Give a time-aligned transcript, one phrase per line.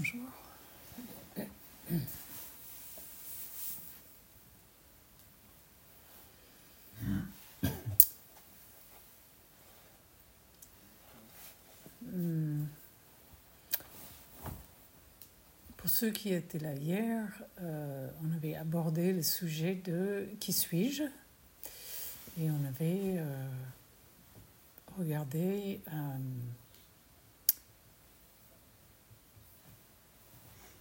[0.00, 0.20] Bonjour.
[12.02, 12.64] Hmm.
[15.76, 17.26] Pour ceux qui étaient là hier,
[17.60, 21.02] euh, on avait abordé le sujet de qui suis-je?
[22.38, 23.48] Et on avait euh,
[24.96, 26.16] regardé euh,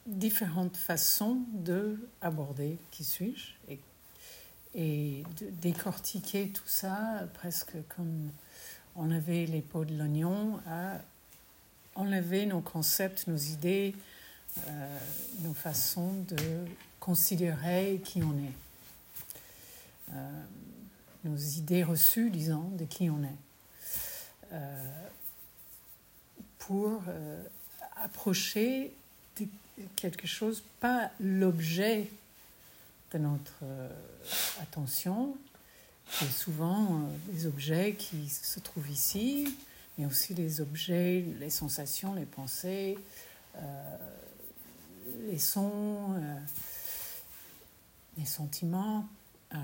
[0.09, 3.79] différentes façons de aborder qui suis-je et,
[4.75, 8.29] et de décortiquer tout ça presque comme
[8.95, 10.99] on avait les pots de l'oignon à
[11.95, 13.95] enlever nos concepts, nos idées,
[14.67, 14.99] euh,
[15.41, 16.65] nos façons de
[16.99, 20.13] considérer qui on est.
[20.13, 20.43] Euh,
[21.23, 24.53] nos idées reçues, disons, de qui on est.
[24.53, 25.07] Euh,
[26.57, 27.03] pour
[27.95, 28.93] approcher
[29.95, 32.09] quelque chose, pas l'objet
[33.11, 33.63] de notre
[34.61, 35.35] attention,
[36.21, 39.55] et souvent les objets qui se trouvent ici,
[39.97, 42.97] mais aussi les objets, les sensations, les pensées,
[45.27, 46.39] les sons, euh,
[48.17, 49.07] les sentiments
[49.53, 49.57] euh,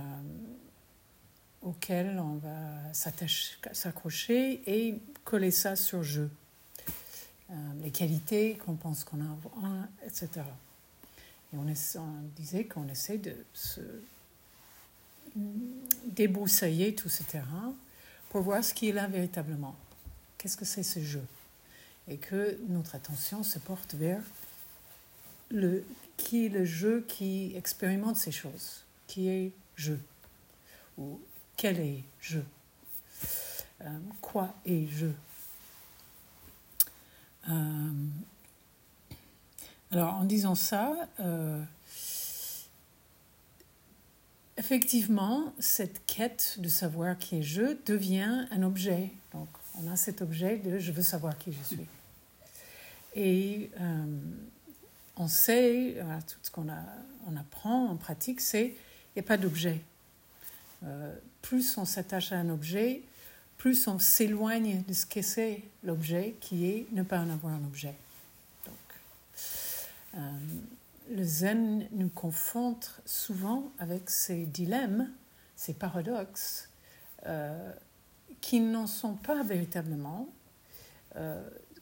[1.61, 2.93] auxquels on va
[3.73, 6.29] s'accrocher et coller ça sur jeu.
[7.51, 10.29] Euh, les qualités qu'on pense qu'on a, etc.
[11.53, 11.65] Et on,
[12.35, 13.81] disait qu'on essaie de se
[16.05, 17.73] débroussailler tout ce terrain
[18.29, 19.75] pour voir ce qui est là véritablement.
[20.37, 21.23] Qu'est-ce que c'est ce jeu?
[22.07, 24.23] Et que notre attention se porte vers
[25.51, 25.85] le,
[26.17, 28.83] qui est le jeu qui expérimente ces choses.
[29.05, 29.93] Qui est je
[30.97, 31.19] Ou
[31.57, 32.39] quel est je
[33.81, 35.07] euh, Quoi est je
[37.49, 37.91] euh,
[39.91, 41.61] Alors en disant ça, euh,
[44.57, 49.11] effectivement, cette quête de savoir qui est je devient un objet.
[49.33, 51.85] Donc on a cet objet de je veux savoir qui je suis.
[53.15, 53.71] Et
[55.15, 55.95] on sait,
[56.27, 56.67] tout ce qu'on
[57.27, 59.81] on apprend en pratique, c'est qu'il n'y a pas d'objet.
[60.83, 63.01] Euh, plus on s'attache à un objet,
[63.57, 67.63] plus on s'éloigne de ce que c'est l'objet, qui est ne pas en avoir un
[67.65, 67.95] objet.
[68.65, 68.75] Donc,
[70.15, 70.31] euh,
[71.11, 75.09] le zen nous confronte souvent avec ces dilemmes,
[75.55, 76.69] ces paradoxes,
[77.25, 77.71] euh,
[78.41, 80.27] qui n'en sont pas véritablement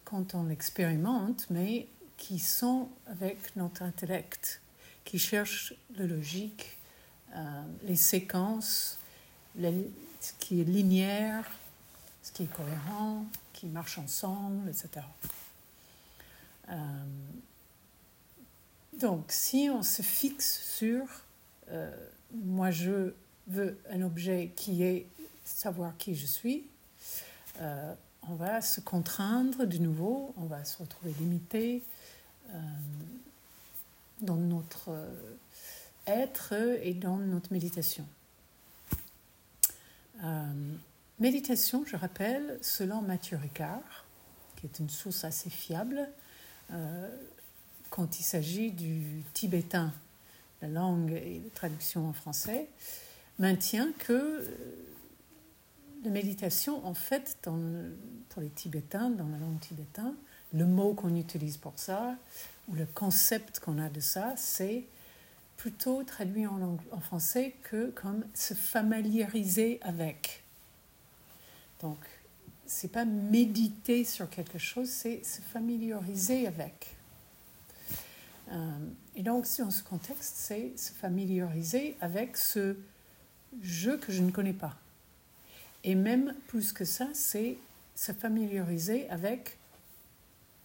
[0.04, 4.62] quand on l'expérimente, mais qui sont avec notre intellect,
[5.04, 6.78] qui cherchent la logique,
[7.36, 9.00] euh, les séquences,
[9.60, 11.50] ce qui est linéaire,
[12.34, 15.06] qui est cohérent, qui marche ensemble, etc.
[16.70, 16.76] Euh,
[19.00, 21.06] donc, si on se fixe sur
[21.70, 21.92] euh,
[22.32, 23.14] moi, je
[23.48, 25.08] veux un objet qui est
[25.44, 26.66] savoir qui je suis,
[28.30, 31.84] on va se contraindre de nouveau, on va se retrouver limité,
[32.52, 32.60] euh,
[34.22, 35.36] dans notre euh,
[36.08, 38.06] être et dans notre méditation.
[41.24, 44.06] Euh, méditation, je rappelle, selon Mathieu Ricard,
[44.58, 46.10] qui est une source assez fiable,
[47.90, 49.94] quand il s'agit du tibétain,
[50.62, 52.68] la langue et la traduction en français,
[53.40, 54.44] maintient que
[56.04, 57.38] la méditation, en fait,
[58.30, 60.16] pour les Tibétains, dans la langue tibétaine,
[60.54, 62.16] le mot qu'on utilise pour ça,
[62.68, 64.86] ou le concept qu'on a de ça, c'est
[65.58, 70.43] plutôt traduit en, français que comme se familiariser avec.
[71.82, 71.98] Donc,
[72.66, 76.96] c'est pas méditer sur quelque chose, c'est se familiariser avec.
[78.52, 78.78] Euh,
[79.16, 82.78] et donc, dans ce contexte, c'est se familiariser avec ce
[83.62, 84.76] jeu que je ne connais pas.
[85.84, 87.58] Et même plus que ça, c'est
[87.96, 89.58] se familiariser avec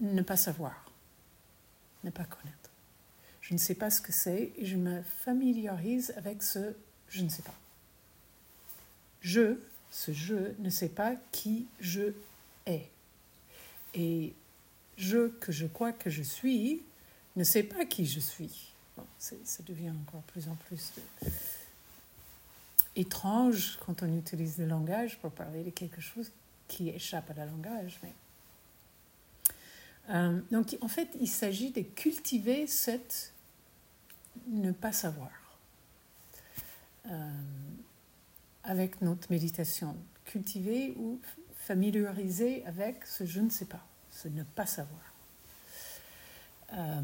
[0.01, 0.91] ne pas savoir,
[2.05, 2.71] ne pas connaître.
[3.41, 6.75] Je ne sais pas ce que c'est et je me familiarise avec ce
[7.09, 7.55] je ne sais pas.
[9.21, 9.59] Je,
[9.91, 12.13] ce je, ne sais pas qui je
[12.67, 12.89] est.
[13.95, 14.35] Et
[14.97, 16.83] je que je crois que je suis
[17.37, 18.73] ne sais pas qui je suis.
[19.19, 20.93] ça devient encore plus en plus
[22.97, 26.33] étrange quand on utilise le langage pour parler de quelque chose
[26.67, 28.01] qui échappe à la langage.
[28.03, 28.13] Mais
[30.11, 33.33] euh, donc en fait, il s'agit de cultiver cette
[34.49, 35.31] ne pas savoir
[37.07, 37.31] euh,
[38.69, 39.97] avec notre méditation.
[40.27, 41.19] Cultiver ou
[41.57, 45.01] familiariser avec ce je ne sais pas, ce ne pas savoir.
[46.75, 47.03] Euh,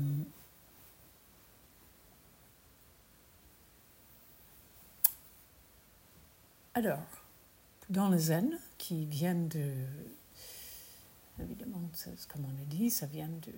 [6.75, 7.03] alors,
[7.89, 9.73] dans le zen, qui viennent de.
[11.41, 11.81] Évidemment,
[12.29, 13.53] comme on a dit, ça vient du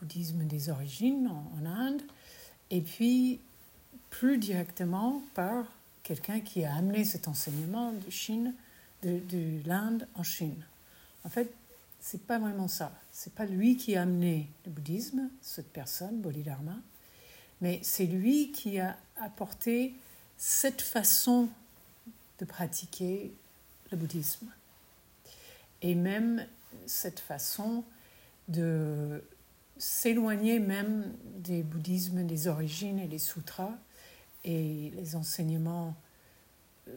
[0.00, 2.02] bouddhisme des origines en, Inde,
[2.70, 3.40] et puis
[4.10, 5.77] plus directement par
[6.08, 8.54] quelqu'un qui a amené cet enseignement de Chine,
[9.02, 10.64] de, de l'Inde en Chine.
[11.22, 11.52] En fait,
[12.00, 12.98] c'est pas vraiment ça.
[13.12, 16.76] C'est pas lui qui a amené le bouddhisme, cette personne, Bodhidharma,
[17.60, 19.94] mais c'est lui qui a apporté
[20.38, 21.50] cette façon
[22.38, 23.30] de pratiquer
[23.90, 24.46] le bouddhisme.
[25.82, 26.46] Et même
[26.86, 27.84] cette façon
[28.48, 29.22] de
[29.76, 33.76] s'éloigner même des bouddhismes, des origines et des sutras
[34.48, 35.94] et les enseignements,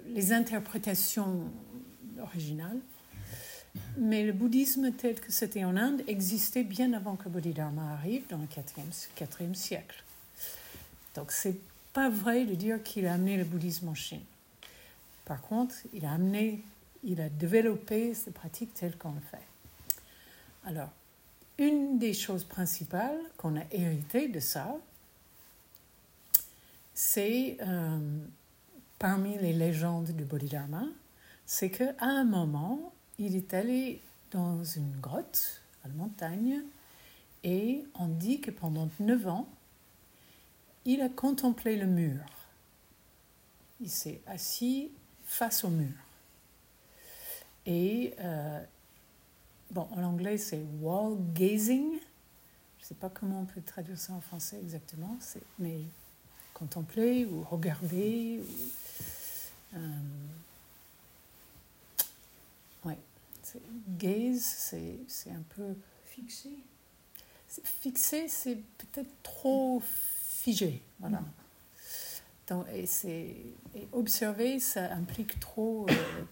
[0.07, 1.51] les interprétations
[2.21, 2.80] originales.
[3.98, 8.38] Mais le bouddhisme tel que c'était en Inde existait bien avant que Bodhidharma arrive dans
[8.38, 10.03] le 4e, siècle.
[11.15, 11.57] Donc c'est
[11.94, 14.24] pas vrai de dire qu'il a amené le bouddhisme en Chine.
[15.25, 16.63] Par contre, il a amené,
[17.03, 19.45] il a développé ces pratiques telles qu'on le fait.
[20.65, 20.89] Alors,
[21.57, 24.77] une des choses principales qu'on a héritées de ça,
[26.93, 27.99] c'est euh,
[28.99, 30.85] parmi les légendes du Bodhidharma,
[31.45, 34.01] c'est qu'à un moment, il est allé
[34.31, 36.61] dans une grotte à la montagne
[37.43, 39.47] et on dit que pendant neuf ans,
[40.85, 42.23] il a contemplé le mur.
[43.79, 44.91] Il s'est assis
[45.23, 45.93] face au mur.
[47.65, 48.63] Et, euh,
[49.71, 51.99] bon, en anglais, c'est wall gazing.
[52.77, 55.17] Je ne sais pas comment on peut traduire ça en français exactement,
[55.59, 55.81] mais
[56.62, 58.40] contempler ou regarder.
[58.40, 60.00] Ou, euh,
[62.86, 62.98] ouais,
[63.98, 64.74] gaze,
[65.08, 65.75] c'est un peu.
[66.06, 66.50] Fixé
[67.63, 70.81] Fixé, c'est peut-être trop figé.
[71.00, 71.19] Voilà.
[71.19, 71.31] Mm
[72.68, 72.88] et,
[73.92, 76.24] observer, ça implique trop euh,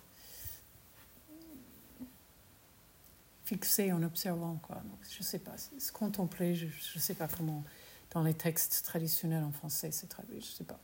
[3.46, 4.60] fixer en observant.
[4.62, 4.76] Quoi.
[4.78, 7.64] Donc, je ne sais pas, se contempler, je ne sais pas comment,
[8.12, 10.80] dans les textes traditionnels en français, c'est traduit, je ne sais pas.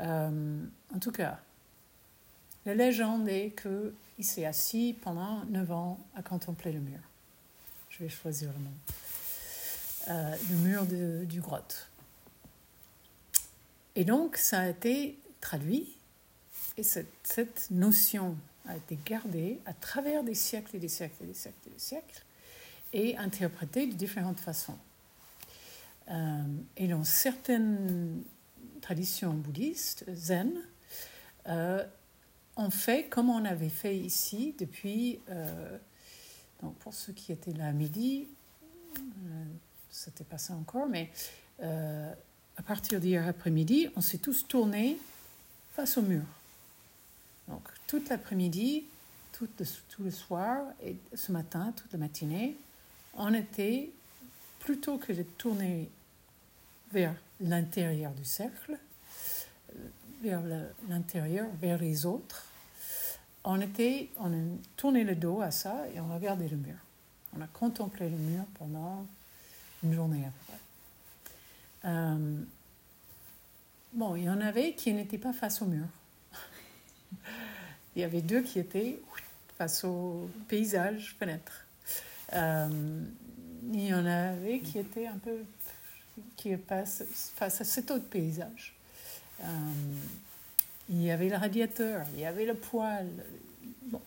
[0.00, 0.64] Euh,
[0.94, 1.38] en tout cas,
[2.66, 7.00] la légende est qu'il s'est assis pendant neuf ans à contempler le mur.
[7.90, 8.70] Je vais choisir le nom.
[10.08, 11.88] Euh, le mur de, du grotte.
[13.96, 15.96] Et donc, ça a été traduit,
[16.76, 21.26] et cette, cette, notion a été gardée à travers des siècles et des siècles et
[21.26, 22.24] des siècles et des siècles,
[22.92, 24.78] et interprétée de différentes façons.
[26.10, 26.42] Euh,
[26.76, 28.22] et dans certaines
[28.80, 30.52] traditions bouddhistes, zen,
[31.46, 31.84] euh,
[32.56, 35.78] on fait comme on avait fait ici depuis, euh,
[36.62, 38.26] donc pour ceux qui étaient là à midi,
[39.90, 41.10] c'était pas ça encore, mais
[41.60, 44.98] à partir d'hier après-midi, on s'est tous tournés
[45.72, 46.22] face au mur.
[47.48, 48.84] Donc, toute l'après-midi,
[49.32, 52.56] tout le, tout le soir et ce matin, toute la matinée,
[53.14, 53.90] on était,
[54.60, 55.88] plutôt que de tourner
[56.92, 58.78] vers l'intérieur du cercle,
[59.70, 59.88] euh,
[60.22, 60.42] vers
[60.88, 62.46] l'intérieur, vers les autres,
[63.44, 64.42] on, était, on a
[64.76, 66.76] tourné le dos à ça et on regardait le mur.
[67.36, 69.06] On a contemplé le mur pendant
[69.82, 70.58] une journée après.
[71.86, 72.36] Euh,
[73.92, 75.86] bon, il y en avait qui n'étaient pas face au mur.
[77.96, 79.00] il y avait deux qui étaient
[79.56, 81.64] face au paysage, fenêtre.
[82.32, 83.02] Euh,
[83.72, 85.44] il y en avait qui étaient un peu
[86.36, 88.74] qui passent face à cet autre paysage.
[89.42, 89.44] Euh,
[90.88, 93.24] il y avait le radiateur, il y avait le poêle.
[93.82, 94.00] Bon.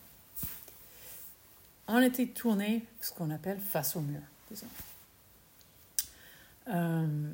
[1.88, 4.20] On était tourné, ce qu'on appelle face au mur.
[6.68, 7.32] Euh,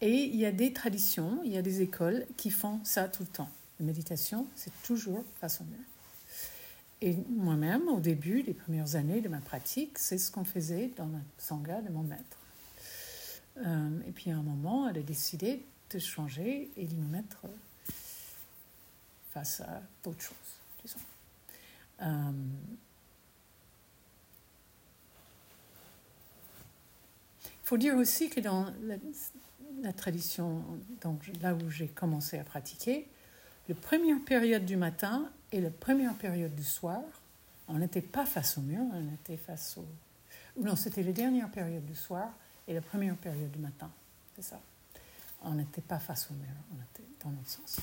[0.00, 3.22] et il y a des traditions, il y a des écoles qui font ça tout
[3.22, 3.50] le temps.
[3.78, 5.78] La méditation, c'est toujours face au mur.
[7.02, 11.06] Et moi-même, au début, les premières années de ma pratique, c'est ce qu'on faisait dans
[11.06, 12.39] la sangha de mon maître.
[13.58, 17.46] Euh, et puis à un moment, elle a décidé de changer et de nous mettre
[19.32, 20.36] face à d'autres choses,
[20.82, 20.98] disons.
[22.02, 22.32] Euh,
[27.44, 28.96] il faut dire aussi que dans la,
[29.82, 30.64] la tradition,
[31.00, 33.08] donc là où j'ai commencé à pratiquer,
[33.68, 37.02] la première période du matin et la première période du soir,
[37.68, 39.84] on n'était pas face au mur, on était face au...
[40.60, 42.32] Non, c'était la dernière période du soir
[42.70, 43.90] et la première période du matin,
[44.36, 44.60] c'est ça.
[45.42, 47.80] On n'était pas face au mur, on était dans l'autre sens.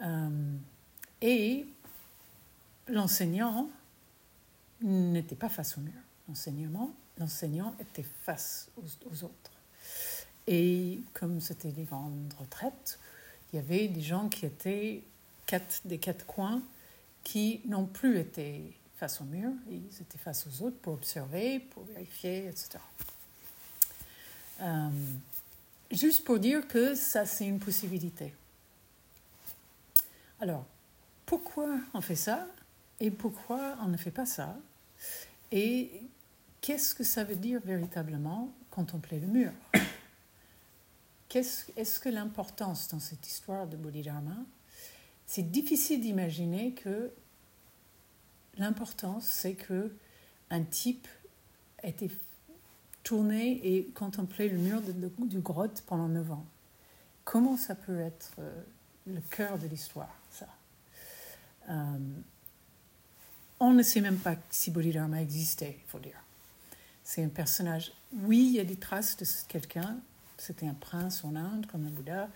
[0.00, 0.56] Euh,
[1.20, 1.66] et
[2.88, 3.68] l'enseignant
[4.80, 5.92] n'était pas face au mur.
[6.28, 9.52] L'enseignement l'enseignant était face aux, autres.
[10.46, 12.98] Et comme c'était des grandes retraites,
[13.52, 15.02] il y avait des gens qui étaient
[15.44, 16.62] quatre, des quatre coins
[17.22, 21.84] qui n'ont plus été face au mur, ils étaient face aux autres pour observer, pour
[21.84, 22.78] vérifier, etc.
[24.60, 24.88] Euh,
[25.90, 28.32] juste pour dire que ça, c'est une possibilité.
[30.40, 30.64] Alors,
[31.24, 32.46] pourquoi on fait ça
[33.00, 34.56] et pourquoi on ne fait pas ça
[35.50, 36.02] Et
[36.60, 39.52] qu'est-ce que ça veut dire véritablement contempler le mur?
[41.34, 44.36] Est-ce que l'importance dans cette histoire de Bodhidharma,
[45.26, 47.10] c'est difficile d'imaginer que
[48.56, 49.94] l'importance, c'est que
[50.48, 51.06] un type
[51.82, 52.10] était
[53.06, 56.44] tourné et contemplé le mur du grotte pendant neuf ans.
[57.22, 58.62] Comment ça peut être euh,
[59.06, 60.48] le cœur de l'histoire, ça?
[61.70, 61.98] Euh,
[63.60, 66.20] On ne sait même pas si Bodhidharma existait, il faut dire.
[67.04, 67.92] C'est un personnage.
[68.12, 69.96] Oui, il y a des traces de quelqu'un.
[70.36, 72.28] C'était un prince en Inde, comme un Bouddha.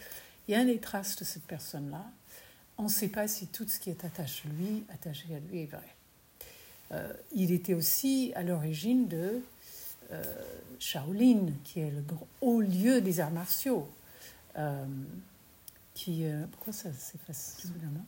[0.47, 2.05] Il y a des traces de cette personne-là.
[2.79, 5.63] On ne sait pas si tout ce qui est attaché à lui, attaché à lui
[5.63, 5.97] est vrai.
[6.93, 9.43] Euh, il était aussi à l'origine de
[10.13, 10.23] euh,
[10.79, 12.03] Shaolin, qui est le
[12.41, 13.89] haut lieu des arts martiaux.
[14.57, 14.85] Euh,
[15.95, 18.07] qui, pourquoi ça s'efface soudainement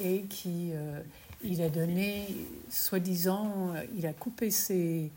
[0.00, 0.70] Et qui,
[1.42, 2.26] il a donné,
[2.70, 5.10] soi-disant, il a coupé ses,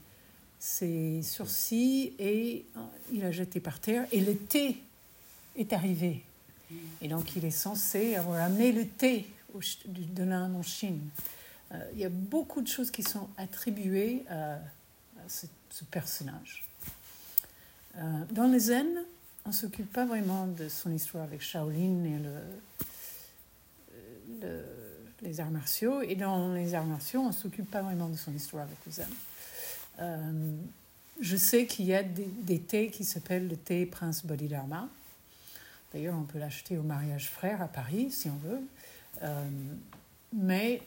[0.60, 2.66] ses sourcils et
[3.14, 4.06] il a jeté par terre.
[4.12, 4.84] Et le thé
[5.56, 6.24] est arrivé.
[7.02, 9.26] Et donc il est censé avoir amené le thé
[9.88, 11.00] de l'Inde en Chine.
[11.72, 14.60] Euh, il y a beaucoup de choses qui sont attribuées à,
[15.28, 15.46] ce,
[15.92, 16.68] personnage.
[17.98, 18.88] Euh, dans les Zen,
[19.46, 22.20] on ne s'occupe pas vraiment de son histoire avec Shaolin et
[24.42, 24.64] le,
[25.22, 26.02] les arts martiaux.
[26.02, 28.92] Et dans les arts martiaux, on ne s'occupe pas vraiment de son histoire avec les
[28.94, 29.10] Zen.
[30.00, 30.56] Euh,
[31.20, 34.88] je sais qu'il y a des, thés qui s'appellent le thé Prince Bodhidharma.
[35.94, 38.62] D'ailleurs, on peut l'acheter au mariage frère à Paris si on veut.
[40.34, 40.82] mais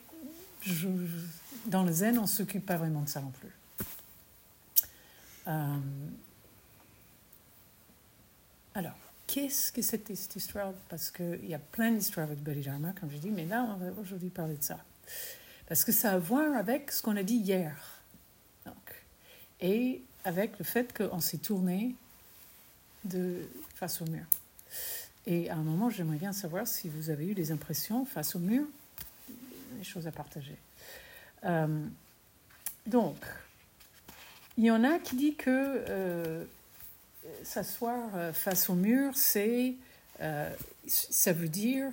[1.67, 3.51] dans le zen, on ne s'occupe pas vraiment de ça non plus.
[5.49, 5.79] Euh,
[8.75, 13.11] alors, qu'est-ce que c'est cette histoire Parce qu'il y a plein d'histoires avec Bodhidharma, comme
[13.11, 14.79] je dis, mais là, on va aujourd'hui parler de ça.
[15.67, 17.77] Parce que ça a à voir avec ce qu'on a dit hier.
[18.67, 19.05] Donc,
[19.61, 21.95] et avec le fait qu'on s'est tourné
[23.05, 24.25] de, face au mur.
[25.27, 28.39] Et à un moment, j'aimerais bien savoir si vous avez eu des impressions face au
[28.39, 28.67] mur
[29.85, 30.57] choses à partager.
[31.45, 31.87] Euh,
[32.87, 33.17] donc,
[34.57, 36.45] il y en a qui dit que euh,
[37.43, 39.75] s'asseoir euh, face au mur, c'est,
[40.87, 41.93] ça veut dire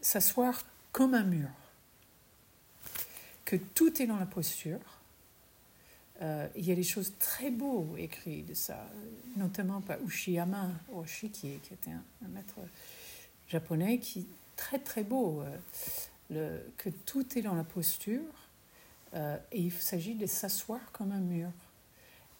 [0.00, 1.48] s'asseoir comme un mur,
[3.44, 4.78] que tout est dans la posture.
[6.20, 8.88] il y a des choses très beaux écrites de ça,
[9.36, 12.60] notamment par Ushiyama Oshi, qui, qui était un, un, maître
[13.48, 14.24] japonais, qui
[14.56, 15.42] très très beau
[16.30, 18.22] que tout est dans la posture
[19.14, 21.50] euh, et il s'agit de s'asseoir comme un mur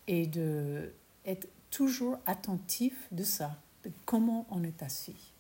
[0.06, 0.92] et de
[1.24, 5.32] être toujours attentif de ça, de comment on est assis.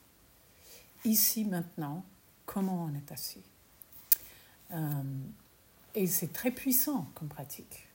[1.04, 2.04] Ici, maintenant,
[2.46, 3.42] comment on est assis.
[4.72, 5.02] Euh,
[5.94, 7.88] et c'est très puissant comme pratique.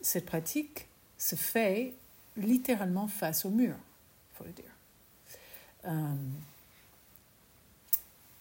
[0.00, 1.94] Cette pratique se fait
[2.36, 4.64] littéralement face au mur, il faut le dire.
[5.84, 6.14] Euh,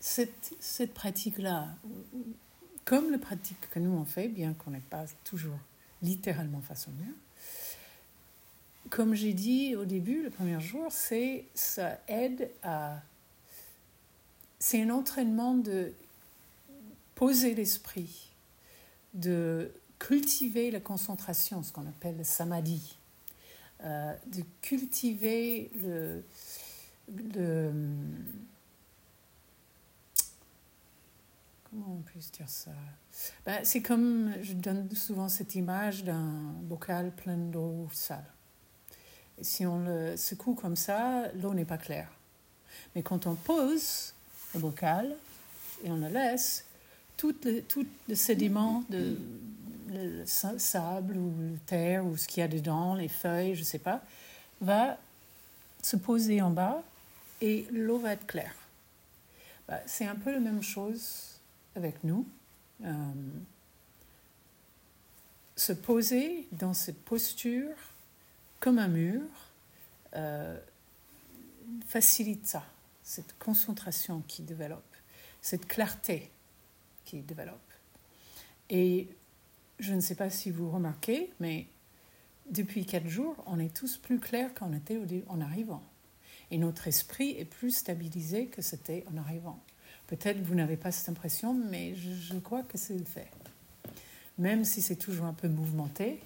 [0.07, 1.67] cette, cette pratique-là,
[2.85, 5.59] comme la pratique que nous on fait, bien qu'on n'est pas toujours
[6.01, 7.13] littéralement mur,
[8.89, 13.01] comme j'ai dit au début, le premier jour, c'est ça aide à.
[14.59, 15.91] C'est un entraînement de
[17.15, 18.29] poser l'esprit,
[19.13, 22.97] de cultiver la concentration, ce qu'on appelle le samadhi,
[23.83, 26.23] euh, de cultiver le
[31.69, 32.71] Comment on peut dire ça?
[33.45, 36.31] Ben, C'est comme, je donne souvent cette image d'un
[36.61, 38.23] bocal plein d'eau sale.
[39.41, 42.09] Si on le secoue comme ça, l'eau n'est pas claire.
[42.95, 44.13] Mais quand on pose
[44.53, 45.15] le bocal
[45.83, 46.65] et on le laisse,
[47.17, 49.17] tout le, tout le sédiment, de,
[49.89, 53.65] le sable ou la terre ou ce qu'il y a dedans, les feuilles, je ne
[53.65, 54.01] sais pas,
[54.61, 54.97] va
[55.81, 56.81] se poser en bas
[57.41, 58.55] et l'eau va être claire.
[59.67, 61.36] Ben, c'est un peu la même chose
[61.77, 62.27] avec nous,
[62.83, 63.13] euh,
[65.55, 67.75] se poser dans cette posture
[68.59, 69.21] comme un mur
[70.15, 70.59] euh,
[71.85, 72.65] facilite ça,
[73.03, 74.95] cette concentration qui développe,
[75.41, 76.31] cette clarté
[77.05, 77.55] qui développe.
[78.69, 79.07] Et
[79.79, 81.67] je ne sais pas si vous remarquez, mais
[82.49, 85.83] depuis quatre jours, on est tous plus clairs qu'on était en arrivant.
[86.49, 89.61] Et notre esprit est plus stabilisé que c'était en arrivant.
[90.07, 93.27] Peut-être vous n'avez pas cette impression, mais je, crois que c'est le fait.
[94.37, 96.21] Même si c'est toujours un peu mouvementé,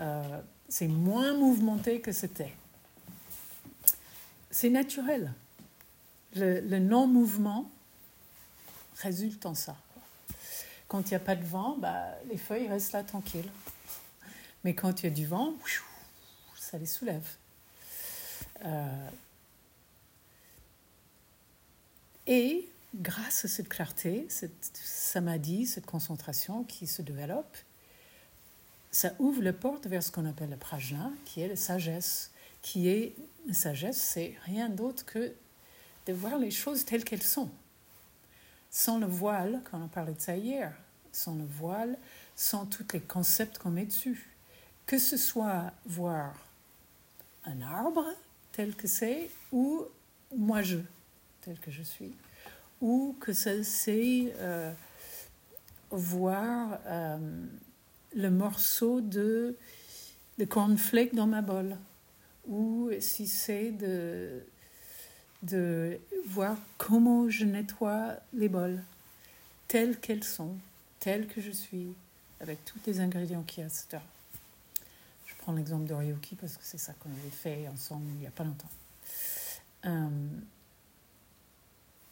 [0.00, 2.52] euh, c'est moins mouvementé que c'était.
[4.50, 5.32] C'est naturel.
[6.34, 7.70] Le, non-mouvement
[8.98, 9.76] résulte en ça.
[10.86, 13.50] Quand il n'y a pas de vent, bah, les feuilles restent là tranquilles.
[14.64, 15.54] Mais quand il y a du vent,
[16.56, 17.26] ça les soulève.
[18.64, 19.08] Euh,
[22.26, 27.56] et grâce à cette clarté, cette samadhi, cette concentration qui se développe,
[28.90, 32.30] ça ouvre la porte vers ce qu'on appelle le prajna, qui est la sagesse.
[32.62, 33.14] Qui est
[33.46, 35.32] la sagesse, c'est rien d'autre que
[36.06, 37.50] de voir les choses telles qu'elles sont,
[38.70, 40.72] sans le voile, quand on parlait de ça hier,
[41.12, 41.98] sans le voile,
[42.36, 44.30] sans tous les concepts qu'on met dessus.
[44.86, 46.34] Que ce soit voir
[47.44, 48.06] un arbre
[48.52, 49.84] tel que c'est, ou
[50.34, 50.78] moi-je
[51.46, 52.12] tel que je suis,
[52.82, 54.72] ou que c'est euh,
[55.90, 57.18] voir euh,
[58.14, 59.56] le morceau de,
[60.38, 61.78] de cornflake dans ma bolle,
[62.46, 64.42] ou si c'est de
[65.42, 68.82] de voir comment je nettoie les bols,
[69.68, 70.56] telles qu'elles sont,
[70.98, 71.94] telles que je suis,
[72.40, 73.98] avec tous les ingrédients qu'il y a, etc.
[75.26, 78.26] Je prends l'exemple de Ryoki parce que c'est ça qu'on avait fait ensemble il n'y
[78.26, 78.70] a pas longtemps.
[79.84, 80.08] Euh,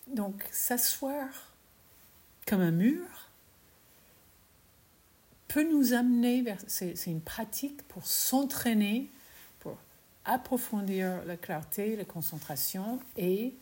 [0.08, 1.28] donc, s'asseoir
[2.46, 3.06] comme un mur
[5.48, 6.58] peut nous amener vers.
[6.66, 9.10] C'est une pratique pour s'entraîner
[10.24, 13.54] approfondir la clarté, la concentration et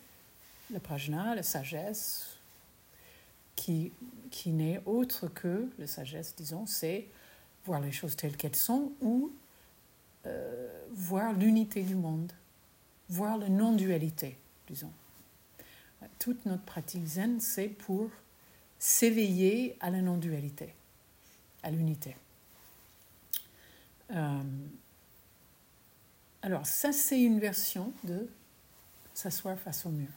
[0.72, 2.37] le prajna, la sagesse,
[3.56, 3.92] qui,
[4.30, 7.06] qui n'est autre que, la sagesse, disons, c'est
[7.67, 9.30] voir les choses telles qu'elles sont ou
[10.26, 12.32] euh, voir l'unité du monde,
[13.08, 14.38] voir la non-dualité,
[14.69, 14.93] disons.
[16.19, 18.10] Toute notre pratique zen, c'est pour
[18.78, 20.75] s'éveiller à la non-dualité,
[21.62, 22.17] à l'unité.
[24.10, 24.43] Euh,
[26.43, 28.28] alors, ça, c'est une version de
[29.15, 30.08] s'asseoir face au mur.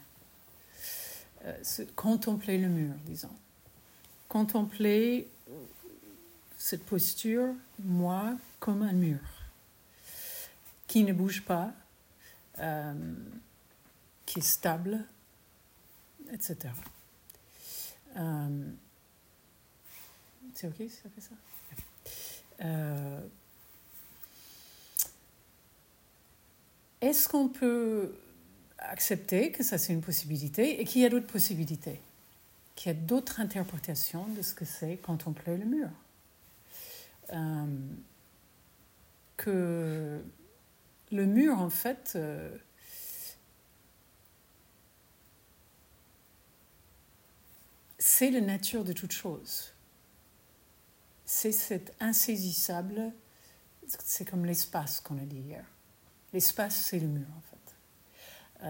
[1.46, 3.36] Euh, contempler le mur, disons.
[4.28, 5.30] Contempler
[6.58, 9.20] cette posture, moi, comme un mur,
[10.88, 11.72] qui ne bouge pas,
[12.60, 13.14] euh,
[14.26, 15.06] qui est stable,
[16.34, 16.74] etc.
[20.54, 21.36] c'est OK si ça fait ça?
[27.02, 28.16] Est-ce qu'on peut
[28.80, 32.00] accepter que ça c'est une possibilité et qu'il y a d'autres possibilités,
[32.76, 35.90] qu'il y a d'autres interprétations de ce que c'est contempler le mur?
[37.34, 37.66] Euh,
[39.38, 40.22] Que
[41.12, 42.18] le mur, en fait,
[48.18, 49.74] c'est la nature de toute chose.
[51.26, 53.12] C'est cet insaisissable,
[54.06, 55.66] c'est comme l'espace qu'on a dit hier.
[56.32, 58.64] L'espace, c'est le mur, en fait.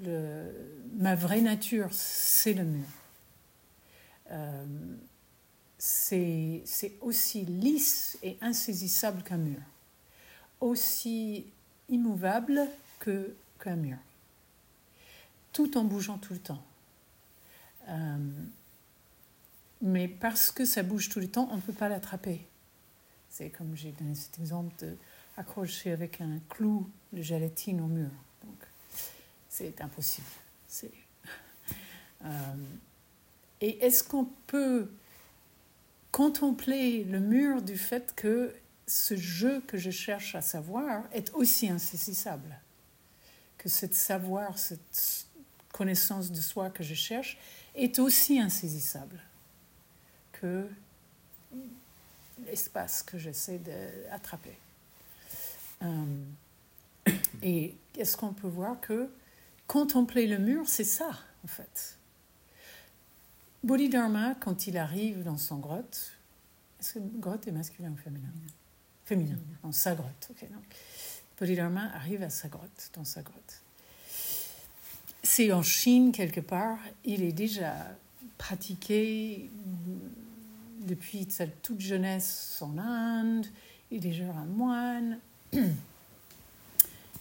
[0.00, 0.50] Euh,
[0.94, 2.86] ma vraie nature, c'est le mur.
[4.30, 4.64] Euh,
[5.76, 6.64] c'est
[7.02, 9.60] aussi lisse et insaisissable qu'un mur,
[10.60, 11.52] aussi
[11.90, 12.66] immouvable
[12.98, 13.98] qu'un mur,
[15.52, 16.64] tout en bougeant tout le temps.
[17.88, 18.16] Euh,
[19.80, 22.46] mais parce que ça bouge tout le temps, on ne peut pas l'attraper.
[23.28, 24.96] C'est comme j'ai donné cet exemple de
[25.36, 28.10] accroché avec un clou de gélatine au mur.
[28.44, 28.58] Donc,
[29.48, 30.26] c'est impossible.
[32.24, 32.54] Euh,
[33.60, 34.88] et est-ce qu'on peut
[36.12, 38.54] contempler le mur du fait que
[38.86, 42.60] ce jeu que je cherche à savoir est aussi insaisissable?
[43.58, 45.26] Que cette savoir, cette
[45.72, 47.38] connaissance de soi que je cherche
[47.74, 49.20] est aussi insaisissable
[50.32, 50.68] que
[52.46, 54.56] l'espace que j'essaie d'attraper.
[55.82, 56.24] Euh,
[57.42, 59.08] et est-ce qu'on peut voir que
[59.66, 61.10] contempler le mur, c'est ça,
[61.44, 61.96] en fait?
[63.64, 66.12] Bodhidharma, quand il arrive dans son grotte,
[66.80, 68.28] est-ce que grotte est masculin ou féminin?
[69.04, 70.30] Féminin, dans sa grotte.
[70.30, 70.48] ok.
[71.38, 73.61] Bodhidharma arrive à sa grotte, dans sa grotte.
[75.34, 77.72] C'est en Chine, quelque part, il est déjà
[78.36, 79.48] pratiqué
[80.80, 83.46] depuis sa toute jeunesse en Inde,
[83.90, 85.18] il est déjà un moine,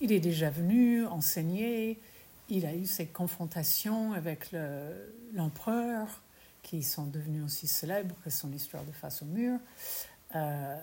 [0.02, 2.02] il est déjà venu enseigner,
[2.50, 4.54] il a eu ses confrontations avec
[5.34, 6.22] l'empereur
[6.64, 9.58] qui sont devenus aussi célèbres, que son histoire de face au mur,
[10.36, 10.78] euh,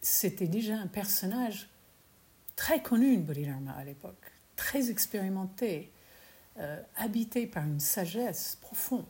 [0.00, 1.68] c'était déjà un personnage
[2.56, 5.90] très connu Bodhidharma à l'époque, très expérimenté,
[6.60, 9.06] euh, habité par une sagesse profonde.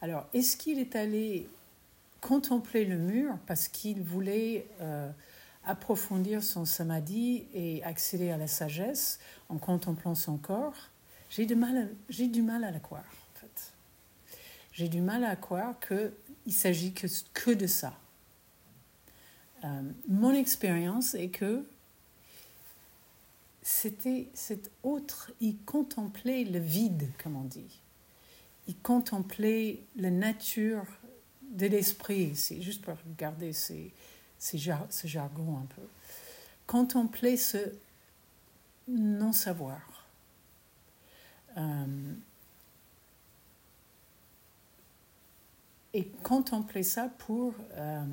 [0.00, 1.48] Alors, est-ce qu'il est allé
[2.22, 5.10] contempler le mur parce qu'il voulait euh,
[5.64, 9.18] approfondir son samadhi et accéder à la sagesse
[9.50, 10.90] en contemplant son corps?
[11.28, 11.76] J'ai du mal,
[12.64, 13.72] à la croire, en fait.
[14.72, 17.92] J'ai du mal à croire qu'il s'agit que, que de ça.
[19.64, 21.66] Euh, mon expérience est que
[23.68, 27.80] c'était cet autre, il contemplait le vide, comme on dit.
[28.68, 30.86] Il contemplait la nature
[31.50, 34.56] de l'esprit, c'est juste pour regarder ce
[35.04, 35.82] jargon un peu.
[36.68, 37.58] Contempler ce
[38.86, 40.06] non-savoir.
[41.56, 42.14] Euh,
[45.92, 48.04] et contempler ça pour euh,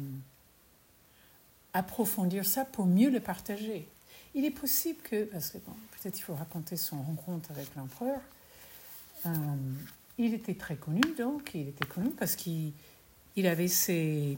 [1.74, 3.88] approfondir ça, pour mieux le partager.
[4.36, 8.20] Il est possible que, parce que peut-être il faut raconter son rencontre avec l'empereur,
[9.26, 9.30] euh,
[10.18, 12.72] il était très connu, donc il était connu parce qu'il
[13.36, 14.38] il avait ses,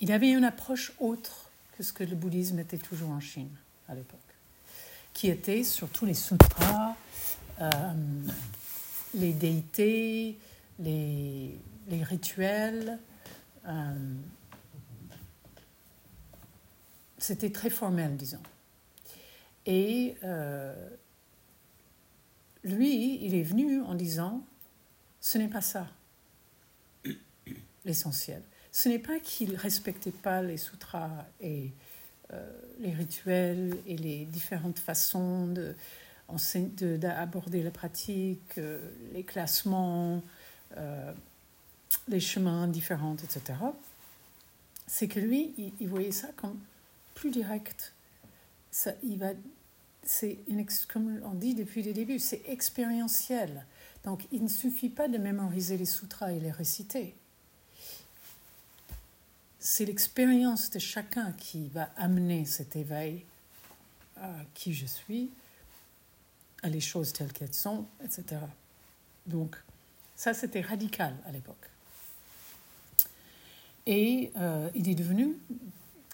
[0.00, 3.50] il avait une approche autre que ce que le bouddhisme était toujours en Chine
[3.88, 4.18] à l'époque,
[5.14, 6.96] qui était surtout les sutras,
[7.60, 7.70] euh,
[9.14, 10.38] les déités,
[10.78, 11.58] les,
[11.88, 12.98] les rituels.
[13.66, 14.14] Euh,
[17.20, 18.42] c'était très formel, disons.
[19.66, 20.88] Et euh,
[22.64, 24.42] lui, il est venu en disant,
[25.20, 25.86] ce n'est pas ça
[27.84, 28.42] l'essentiel.
[28.72, 31.72] Ce n'est pas qu'il ne respectait pas les sutras et
[32.32, 35.52] euh, les rituels et les différentes façons
[36.28, 40.22] d'aborder la pratique, euh, les classements,
[42.06, 43.58] les chemins différents, etc.
[44.86, 46.58] C'est que lui, il voyait ça comme
[47.14, 47.92] plus direct.
[48.70, 49.30] Ça, il va,
[50.04, 50.38] c'est
[50.88, 53.64] comme on dit depuis le début, c'est expérientiel.
[54.04, 57.14] Donc il ne suffit pas de mémoriser les sutras et les réciter.
[59.58, 63.24] C'est l'expérience de chacun qui va amener cet éveil
[64.16, 65.30] à qui je suis,
[66.62, 68.40] à les choses telles qu'elles sont, etc.
[69.26, 69.56] Donc
[70.16, 71.56] ça, c'était radical à l'époque.
[73.86, 75.36] Et euh, il est devenu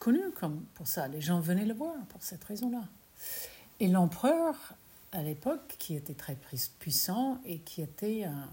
[0.00, 1.08] connu comme pour ça.
[1.08, 2.84] Les gens venaient le voir pour cette raison-là.
[3.80, 4.74] Et l'empereur,
[5.12, 6.36] à l'époque, qui était très
[6.78, 8.48] puissant et qui était un,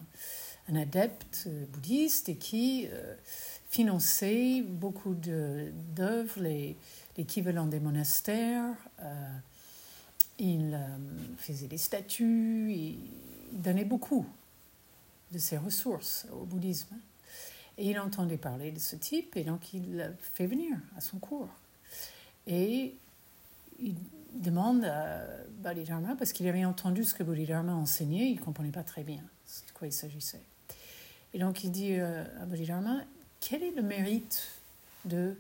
[0.76, 3.16] adepte bouddhiste et qui euh,
[3.70, 6.42] finançait beaucoup d'œuvres,
[7.18, 8.76] l'équivalent des monastères.
[9.02, 9.38] Euh,
[10.40, 10.88] il euh,
[11.38, 12.98] faisait des statues, il
[13.52, 14.26] donnait beaucoup
[15.32, 16.96] de ses ressources au bouddhisme.
[17.78, 21.18] Et il entendait parler de ce type, et donc il l'a fait venir à son
[21.18, 21.50] cours.
[22.46, 22.94] Et
[23.80, 23.96] il
[24.34, 25.26] demande à
[25.64, 29.22] Bodhidharma, parce qu'il avait entendu ce que Bodhidharma enseignait, il ne comprenait pas très bien
[29.22, 30.42] de quoi il s'agissait.
[31.34, 33.02] Et donc il dit euh, à Bodhidharma,
[33.40, 34.48] quel est le mérite
[35.06, 35.36] de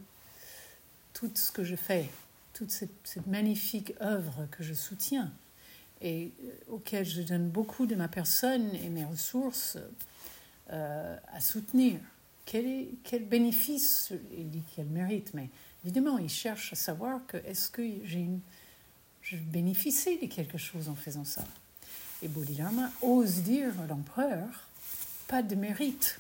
[1.14, 2.10] tout ce que je fais,
[2.54, 5.32] toute cette, magnifique œuvre que je soutiens
[6.02, 9.78] et euh, auquel je donne beaucoup de ma personne et mes ressources
[10.72, 12.00] euh, à soutenir?
[12.46, 15.50] Quel, quel bénéfice, il dit quel mérite, mais
[15.84, 18.28] évidemment, il cherche à savoir que est-ce que j'ai
[19.24, 21.44] je bénéficie de quelque chose en faisant ça.
[22.22, 24.70] Et Bodhidharma ose dire à l'empereur,
[25.28, 26.20] pas de mérite.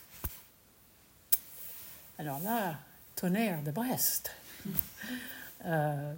[2.17, 2.79] Alors là,
[3.15, 4.31] tonnerre de Brest.
[5.65, 6.13] Euh,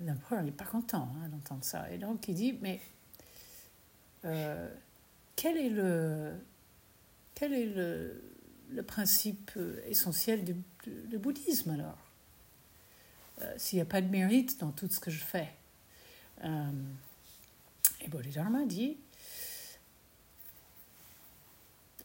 [0.00, 1.88] l'empereur n'est pas content hein, d'entendre ça.
[1.92, 2.80] Et donc il dit, mais
[4.24, 4.68] euh,
[5.40, 6.34] quel est le,
[7.34, 9.52] quel est le, principe
[9.86, 10.54] essentiel du,
[11.16, 11.96] bouddhisme alors?
[13.40, 15.48] Euh, S'il n'y a pas de mérite dans tout ce que je fais.
[16.44, 16.70] Euh,
[18.02, 18.98] et Bodhidharma dit,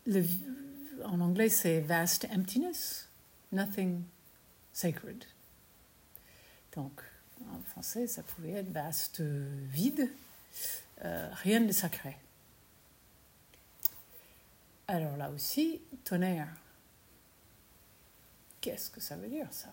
[0.06, 0.24] le,
[1.04, 3.10] en anglais c'est vast emptiness,
[3.52, 4.02] nothing
[4.72, 5.26] sacred.
[6.74, 7.02] Donc
[7.52, 10.10] en français ça pouvait être vaste vide,
[11.04, 12.16] euh, rien de sacré.
[14.88, 16.50] Alors là aussi, tonnerre.
[18.62, 19.70] Qu'est-ce que ça veut dire ça?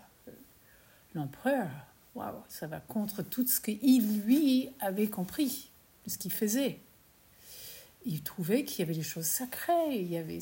[1.14, 1.68] L'empereur,
[2.14, 5.70] waouh, ça va contre tout ce qu'il, lui, avait compris
[6.06, 6.78] ce qu'il faisait.
[8.04, 10.40] Il trouvait qu'il y avait des choses sacrées, il y avait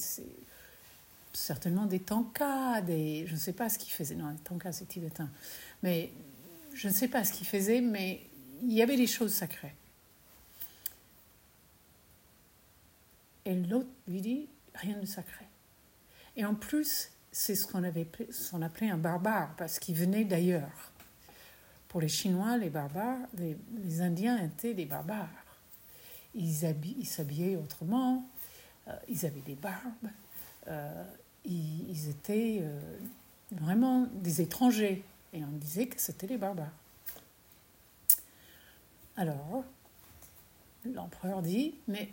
[1.32, 4.88] certainement des tankas, des, je ne sais pas ce qu'il faisait, non, les tankas c'est
[4.88, 5.28] tibétain,
[5.82, 6.10] mais
[6.74, 8.22] je ne sais pas ce qu'il faisait, mais
[8.62, 9.74] il y avait des choses sacrées.
[13.44, 15.46] Et l'autre lui dit rien de sacré.
[16.36, 17.82] Et en plus, c'est ce qu'on
[18.62, 20.92] appelait un barbare, parce qu'il venait d'ailleurs.
[21.88, 25.28] Pour les Chinois, les barbares, les, Indiens étaient des barbares.
[26.34, 26.54] Ils
[27.04, 28.28] s'habillaient autrement,
[28.86, 30.10] euh, ils avaient des barbes,
[30.68, 31.04] euh,
[31.44, 32.98] ils, étaient euh,
[33.50, 35.02] vraiment des étrangers.
[35.32, 36.72] Et on disait que c'était les barbares.
[39.16, 39.64] Alors,
[40.84, 42.08] l'empereur dit, mais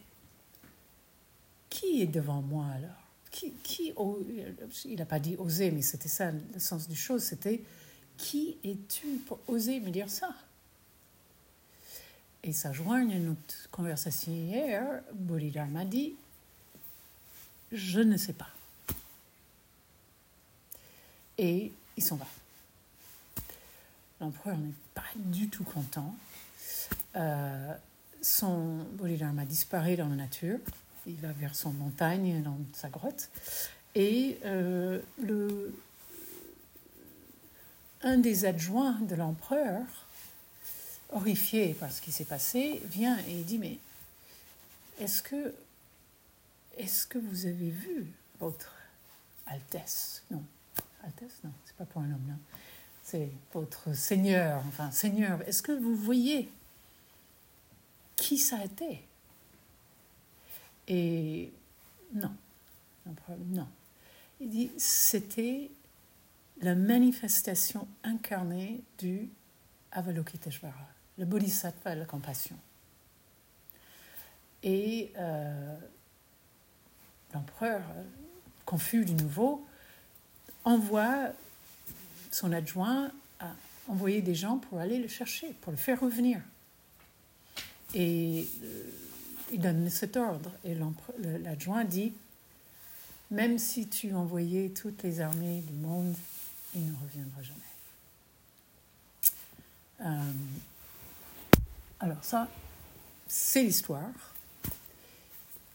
[1.77, 2.89] qui est devant moi alors?
[3.29, 3.93] Qui, qui,
[4.85, 7.61] Il n'a pas dit oser, mais c'était ça le sens du chose, c'était
[8.17, 10.33] qui es-tu pour oser me dire ça?
[12.43, 16.15] Et ça joigne notre conversation hier, Bodhidharma dit,
[17.71, 18.49] je ne sais pas.
[21.37, 22.25] Et il s'en va.
[24.19, 26.15] L'empereur n'est pas du tout content.
[27.15, 27.73] Euh,
[28.21, 30.57] son Bodhidharma disparaît dans la nature.
[31.07, 33.29] Il va vers son montagne, dans sa grotte.
[33.95, 34.99] Et euh,
[38.01, 39.85] un des adjoints de l'empereur,
[41.11, 43.77] horrifié par ce qui s'est passé, vient et dit Mais
[44.99, 45.53] est-ce que,
[46.77, 48.05] est-ce que vous avez vu
[48.39, 48.73] votre
[49.45, 50.23] Altesse?
[50.29, 50.43] Non.
[51.03, 51.39] Altesse?
[51.43, 52.37] Non, c'est pas pour un homme, non.
[53.03, 55.41] C'est votre Seigneur, enfin Seigneur.
[55.47, 56.51] Est-ce que vous voyez
[58.17, 59.06] qui ça a été
[60.87, 61.51] Et
[62.13, 62.31] non.
[63.49, 63.67] Non.
[64.39, 65.71] Il dit c'était
[66.61, 69.29] la manifestation incarnée du
[69.91, 72.57] Avalokiteshvara, le Bodhisattva de la compassion.
[74.63, 75.77] Et euh,
[77.33, 77.81] l'empereur,
[78.65, 79.65] confus du nouveau,
[80.63, 81.29] envoie
[82.31, 83.51] son adjoint à
[83.87, 86.41] envoyer des gens pour aller le chercher, pour le faire revenir.
[87.93, 88.83] Et euh,
[89.51, 90.51] il donne cet ordre.
[90.63, 90.75] Et
[91.43, 92.13] l'adjoint dit,
[93.31, 96.15] même si tu envoyais toutes les armées du monde,
[96.75, 97.61] il ne reviendra jamais.
[100.01, 100.31] Euh,
[101.99, 102.47] alors ça,
[103.27, 104.11] c'est l'histoire.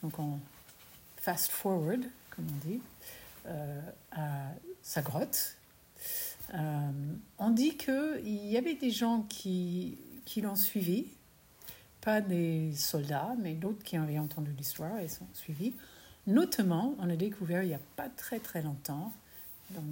[0.02, 0.38] Donc on
[1.16, 2.80] fast forward, comme on dit,
[3.46, 3.80] euh,
[4.12, 4.50] à
[4.82, 5.56] sa grotte.
[6.54, 6.90] Euh,
[7.38, 11.06] on dit qu'il y avait des gens qui, qui l'ont suivi,
[12.02, 15.72] pas des soldats, mais d'autres qui avaient entendu l'histoire et sont suivis.
[16.26, 19.12] Notamment, on a découvert il n'y a pas très très longtemps,
[19.70, 19.82] dans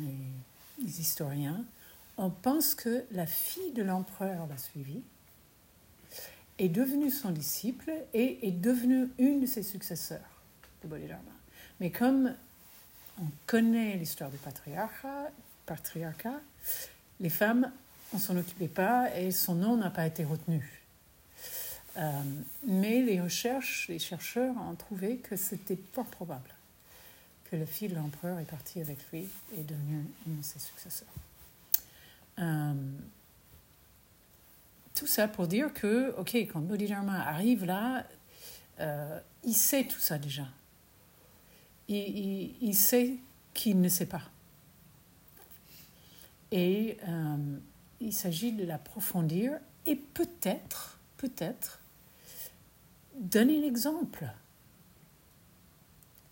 [0.82, 1.64] les historiens,
[2.16, 5.00] on pense que la fille de l'empereur l'a suivi,
[6.58, 10.42] est devenue son disciple et est devenue une de ses successeurs
[10.82, 11.30] de Bodhidharma.
[11.80, 12.34] Mais comme
[13.18, 15.30] on connaît l'histoire du patriarcat,
[15.64, 16.40] patriarcat,
[17.20, 17.72] les femmes,
[18.12, 20.79] on s'en occupait pas et son nom n'a pas été retenu.
[21.96, 22.22] Euh,
[22.66, 26.54] mais les recherches, les chercheurs ont trouvé que c'était fort probable
[27.50, 30.60] que le fils de l'empereur est parti avec lui et est devenu un de ses
[30.60, 31.08] successeurs.
[32.38, 32.74] Euh,
[34.94, 38.06] tout ça pour dire que, ok, quand Bodhidharma arrive là,
[38.78, 40.46] euh, il sait tout ça déjà.
[41.88, 43.16] Il, il, sait
[43.52, 44.22] qu'il ne sait pas.
[46.52, 46.98] Et
[48.00, 51.79] il s'agit de l'approfondir et peut-être, peut-être,
[53.14, 54.30] donner l'exemple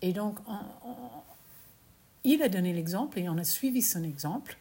[0.01, 0.39] et donc,
[2.23, 4.57] il a donné l'exemple et on a suivi son exemple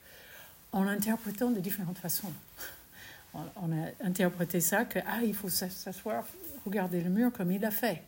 [0.73, 2.33] en l'interprétant de différentes façons.
[3.35, 6.25] On, a interprété ça que, ah, il faut s'asseoir,
[6.65, 8.03] regarder le mur comme il l'a fait.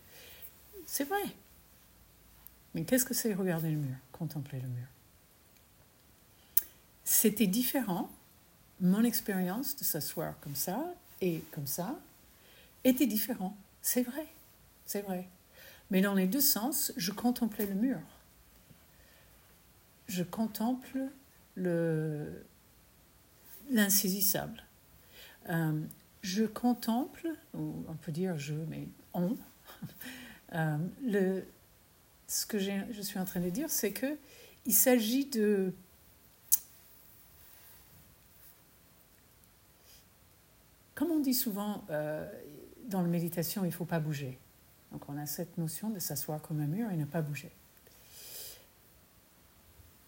[0.86, 1.22] C'est vrai.
[2.74, 4.86] Mais qu'est-ce que c'est regarder le mur, contempler le mur?
[7.04, 8.10] C'était différent.
[8.80, 10.82] Mon expérience de s'asseoir comme ça
[11.20, 11.94] et comme ça
[12.82, 13.54] était différent.
[13.82, 14.26] C'est vrai.
[14.84, 15.28] C'est vrai.
[15.90, 18.00] Mais dans les deux sens, je contemplais le mur.
[20.08, 20.98] Je contemple
[21.54, 22.44] le,
[23.70, 24.62] l'insaisissable.
[25.48, 25.80] Euh,
[26.22, 29.36] je contemple, ou on peut dire je, mais on,
[30.52, 31.44] euh, le,
[32.28, 34.18] ce que je suis en train de dire, c'est que
[34.66, 35.72] il s'agit de
[40.94, 42.30] comme on dit souvent euh,
[42.90, 44.38] dans la méditation, il ne faut pas bouger.
[44.92, 47.50] Donc on a cette notion de s'asseoir comme un mur et ne pas bouger.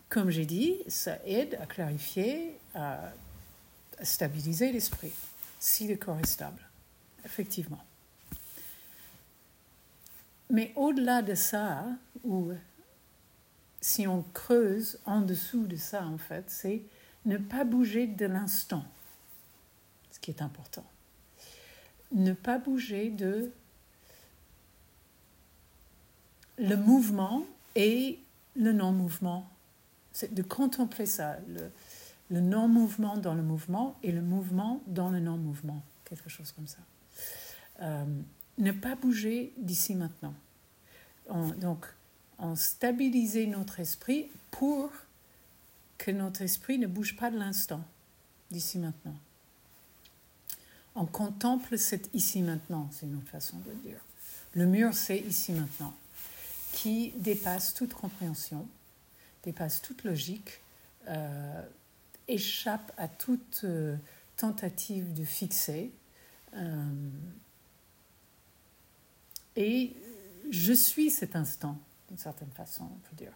[0.09, 3.12] Comme j'ai dit, ça aide à clarifier, à,
[4.03, 5.12] stabiliser l'esprit,
[5.61, 6.61] si le corps est stable,
[7.25, 7.83] effectivement.
[10.51, 11.87] Mais au-delà de ça,
[12.25, 12.53] ou
[13.81, 16.83] si on creuse en dessous de ça, en fait, c'est
[17.25, 18.85] ne pas bouger de l'instant,
[20.11, 20.85] ce qui est important.
[22.14, 23.51] Ne pas bouger de
[26.59, 27.44] le mouvement
[27.75, 28.18] et
[28.55, 29.48] le non-mouvement.
[30.12, 35.83] C'est de contempler ça, le, non-mouvement dans le mouvement et le mouvement dans le non-mouvement,
[36.05, 36.79] quelque chose comme ça.
[37.81, 38.05] Euh,
[38.59, 40.35] ne pas bouger d'ici maintenant.
[41.29, 41.87] donc,
[42.38, 44.90] en stabiliser notre esprit pour
[45.98, 47.83] que notre esprit ne bouge pas de l'instant,
[48.51, 49.14] d'ici maintenant.
[50.94, 54.00] On contemple cet ici maintenant, c'est une autre façon de dire.
[54.55, 55.94] Le mur, c'est ici maintenant,
[56.72, 58.68] qui dépasse toute compréhension,
[59.42, 60.61] dépasse toute logique,
[61.09, 61.62] euh,
[62.28, 63.96] échappe à toute euh,
[64.37, 65.90] tentative de fixer.
[66.55, 67.09] Euh,
[69.57, 69.96] et
[70.50, 71.78] je suis cet instant,
[72.09, 73.33] d'une certaine façon, on peut dire.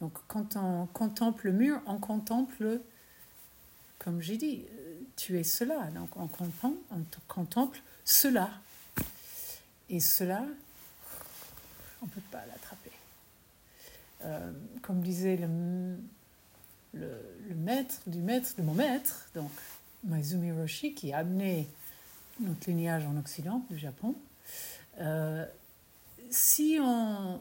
[0.00, 2.80] Donc quand on contemple le mur, on contemple,
[3.98, 4.66] comme j'ai dit,
[5.16, 5.90] tu es cela.
[5.94, 8.50] Donc on contemple, on contemple cela.
[9.88, 10.44] Et cela,
[12.02, 12.90] on ne peut pas l'attraper.
[14.24, 14.52] Euh,
[14.82, 15.98] comme disait le,
[16.94, 19.50] le, maître du maître de mon maître, donc
[20.04, 21.68] Maizumi Roshi, qui a amené
[22.40, 24.14] notre lignage en Occident, du Japon,
[24.98, 25.44] euh,
[26.30, 27.40] si, on,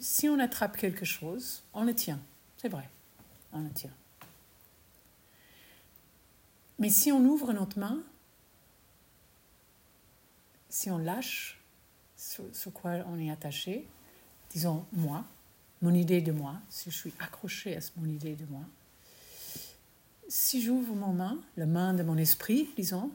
[0.00, 2.20] si on attrape quelque chose, on le tient.
[2.58, 2.88] C'est vrai,
[3.52, 3.92] on le tient.
[6.78, 8.02] Mais si on ouvre notre main,
[10.68, 11.60] si on lâche
[12.16, 13.86] sur, quoi on est attaché,
[14.50, 15.24] disons moi,
[15.82, 18.62] mon idée de moi, si je suis accroché à mon idée de moi,
[20.28, 23.10] si j'ouvre mon main, la main de mon esprit, disons,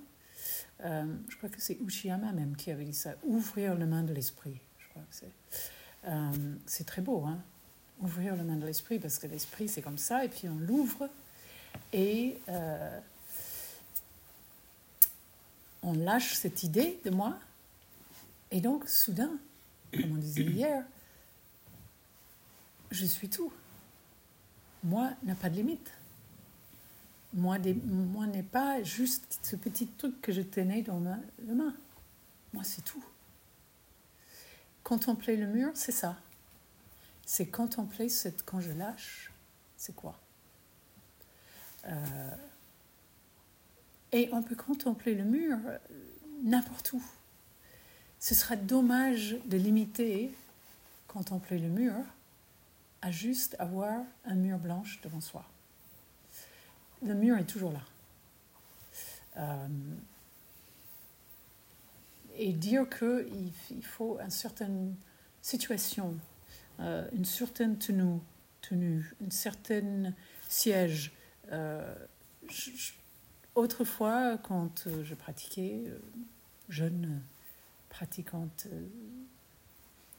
[0.86, 4.14] euh, je crois que c'est Uchiyama même qui avait dit ça, ouvrir la main de
[4.14, 4.58] l'esprit.
[4.78, 5.32] Je crois que c'est,
[6.06, 6.32] euh,
[6.66, 7.40] c'est très beau, hein,
[8.00, 11.10] ouvrir la main de l'esprit, parce que l'esprit c'est comme ça, et puis on l'ouvre
[11.92, 13.00] et euh,
[15.82, 17.40] on lâche cette idée de moi
[18.52, 19.32] et donc, soudain,
[19.92, 20.84] comme on disait hier,
[22.92, 23.52] je suis tout.
[24.84, 25.92] Moi n'a pas de limite.
[27.34, 31.76] Moi, n'est pas juste ce petit truc que je tenais dans ma main.
[32.54, 33.04] Moi, c'est tout.
[34.84, 36.18] Contempler le mur, c'est ça.
[37.28, 39.32] C'est contempler cette, quand je lâche,
[39.78, 40.20] c'est quoi?
[41.86, 42.32] Euh,
[44.12, 45.78] Et on peut contempler le mur euh,
[46.44, 47.04] n'importe où
[48.20, 50.32] ce serait dommage de limiter,
[51.08, 51.96] contempler le mur,
[53.02, 55.46] à juste avoir un mur blanche devant soi.
[57.02, 57.82] Le mur est toujours là.
[59.38, 59.68] Euh,
[62.36, 64.96] et dire qu'il il faut une certaine
[65.42, 66.18] situation,
[66.82, 68.20] euh, une certaine tenue,
[68.62, 70.14] tenue une certaine
[70.50, 71.14] siège.
[73.60, 75.84] Autrefois, quand je pratiquais,
[76.70, 77.22] jeune
[77.90, 78.86] pratiquante euh,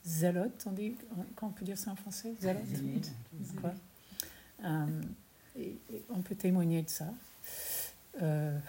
[0.05, 0.97] zélote, on dit,
[1.37, 2.63] comment on peut dire ça en français Zélote
[3.61, 3.73] Quoi
[4.65, 5.03] euh,
[5.59, 5.77] et,
[6.11, 7.07] on peut témoigner de ça.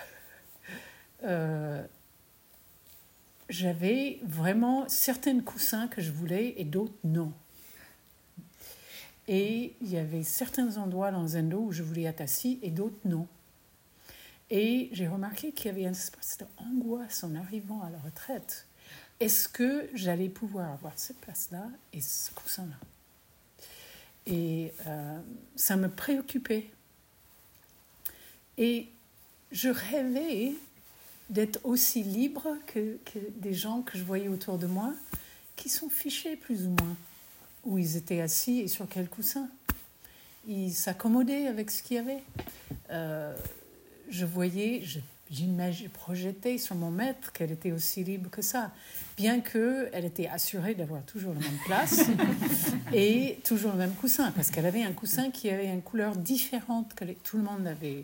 [1.24, 1.86] Euh,
[3.48, 7.32] j'avais vraiment certains coussins que je voulais et d'autres non.
[9.28, 12.98] Et il y avait certains endroits dans Zendo où je voulais être assis et d'autres
[13.06, 13.28] non.
[14.52, 18.68] Et j'ai remarqué qu'il y avait une espèce d'angoisse en arrivant à la retraite
[19.22, 22.76] est-ce que j'allais pouvoir avoir cette place-là et ce coussin-là?
[24.26, 25.20] Et euh,
[25.56, 26.66] ça me préoccupait.
[28.58, 28.88] Et
[29.52, 30.54] je rêvais
[31.30, 32.98] d'être aussi libre que,
[33.36, 34.92] des gens que je voyais autour de moi
[35.56, 36.98] qui sont fichés plus ou moins,
[37.64, 39.48] où ils étaient assis et sur quel coussin.
[40.48, 42.24] Ils s'accommodaient avec ce qu'il y avait.
[42.90, 43.38] Euh,
[44.12, 44.84] je voyais,
[45.32, 48.70] J'imagine, projeté sur mon maître qu'elle était aussi libre que ça,
[49.16, 52.02] bien qu'elle était assurée d'avoir toujours la même place
[52.94, 56.94] et toujours le même coussin, parce qu'elle avait un coussin qui avait une couleur différente
[56.96, 58.04] que tout le monde avait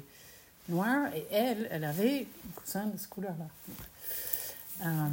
[0.69, 3.47] noir, et elle, elle avait un coussin de cette couleur-là.
[4.85, 5.07] Euh,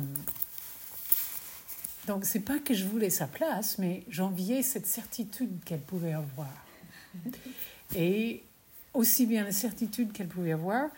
[2.06, 6.46] donc c'est pas que je voulais sa place, mais j'enviais cette certitude qu'elle pouvait avoir.
[7.96, 8.44] Et
[8.94, 10.88] aussi bien la certitude qu'elle pouvait avoir,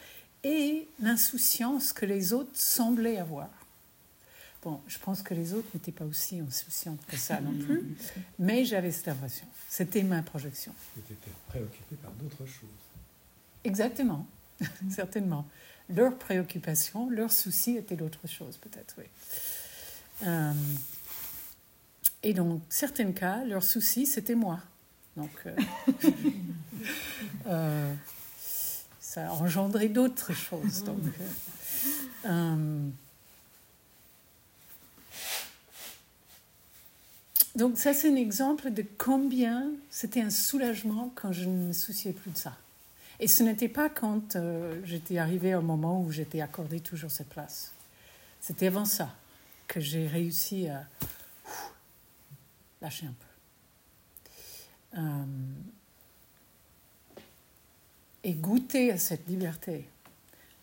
[0.45, 3.49] et l'insouciance que les autres semblaient avoir.
[4.63, 7.85] Bon, je pense que les autres n'étaient pas aussi insouciantes que ça non plus,
[8.39, 9.47] mais j'avais cette impression.
[9.69, 10.73] C'était ma projection.
[10.95, 12.69] Tu étais préoccupé par d'autres choses.
[13.65, 14.27] Exactement,
[14.91, 15.47] certainement.
[15.89, 19.05] Leur préoccupation, leur souci était d'autre chose, peut-être, oui.
[20.27, 20.53] Euh,
[22.23, 24.61] et dans certains cas, leur souci, c'était moi.
[25.17, 25.55] Donc, euh,
[27.47, 27.95] euh,
[29.01, 30.85] ça a engendré d'autres choses.
[30.85, 30.99] Donc,
[32.27, 32.89] euh, euh,
[37.55, 42.13] donc ça, c'est un exemple de combien c'était un soulagement quand je ne me souciais
[42.13, 42.57] plus de ça.
[43.19, 44.37] Et ce n'était pas quand
[44.85, 47.73] j'étais arrivée au moment où j'étais accordée toujours cette place.
[48.43, 49.09] C'était avant ça
[49.69, 50.85] que j'ai réussi à
[52.83, 53.27] lâcher un peu.
[58.27, 59.89] Et goûter à cette liberté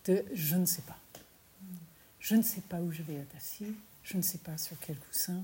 [0.04, 0.98] de je ne sais pas.
[2.20, 4.98] Je ne sais pas où je vais être assis, je ne sais pas sur quel
[4.98, 5.42] coussin,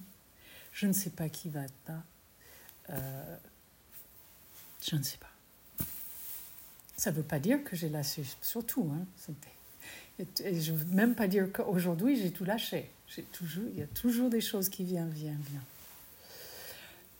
[0.72, 2.02] je ne sais pas qui va être là.
[2.90, 3.36] Euh,
[4.86, 5.86] je ne sais pas.
[6.94, 8.92] Ça ne veut pas dire que j'ai lâché sur tout.
[8.94, 9.34] Hein.
[10.44, 12.90] Et je ne veux même pas dire qu'aujourd'hui j'ai tout lâché.
[13.08, 15.62] J'ai toujours, il y a toujours des choses qui viennent, viennent, viennent.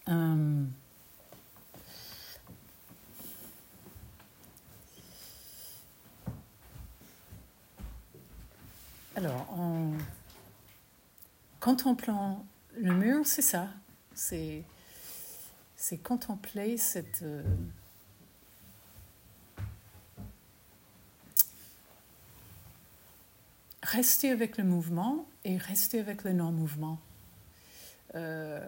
[0.09, 0.65] Euh,
[9.21, 9.93] alors, en
[11.61, 12.43] contemplant
[12.79, 13.69] le mur, c'est ça.
[14.15, 14.65] C'est,
[16.03, 17.21] contempler cette.
[17.23, 17.43] Euh,
[23.83, 26.99] rester avec le mouvement et rester avec le non-mouvement.
[28.15, 28.67] Euh,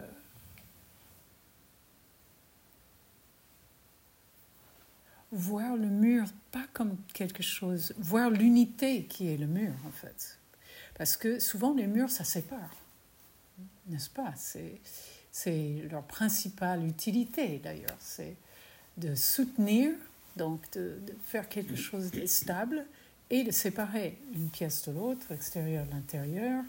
[5.31, 10.37] voir le mur pas comme quelque chose, voir l'unité qui est le mur en fait.
[10.95, 12.75] Parce que souvent les murs, ça sépare,
[13.87, 14.33] n'est-ce pas?
[15.31, 18.35] C'est leur principale utilité d'ailleurs, c'est
[18.97, 19.91] de soutenir,
[20.35, 22.85] donc de, faire quelque chose de stable
[23.29, 26.63] et de séparer une pièce de l'autre, extérieur l'intérieur,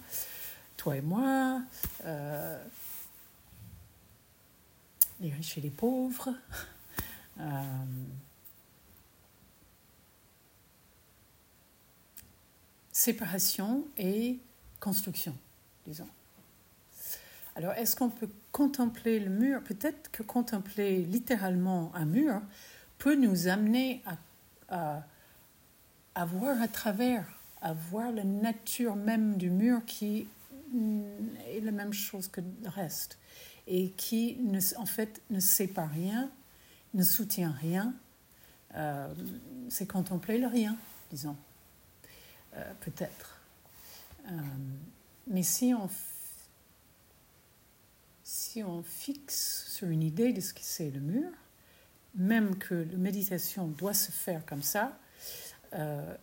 [0.76, 1.60] toi et moi,
[2.04, 2.64] euh,
[5.20, 6.30] les riches et les pauvres.
[7.40, 7.62] Euh,
[13.04, 14.38] séparation et
[14.80, 15.36] construction,
[15.86, 16.08] disons.
[17.54, 19.62] Alors, est-ce qu'on peut contempler le mur?
[19.62, 22.40] Peut-être que contempler littéralement un mur
[22.98, 24.02] peut nous amener
[24.70, 25.02] à,
[26.14, 27.26] à, voir à travers,
[27.60, 30.26] à voir la nature même du mur qui
[31.46, 33.18] est la même chose que le reste
[33.66, 34.38] et qui,
[34.76, 36.30] en fait, ne pas rien,
[36.94, 37.92] ne soutient rien.
[38.74, 39.12] Euh,
[39.68, 40.76] c'est contempler le rien,
[41.10, 41.36] disons.
[42.56, 43.40] Euh, peut-être.
[44.30, 44.30] Euh,
[45.26, 45.88] mais si on,
[48.22, 51.30] si on fixe sur une idée de ce que c'est le mur,
[52.14, 54.96] même que la méditation doit se faire comme ça,
[55.72, 56.14] euh,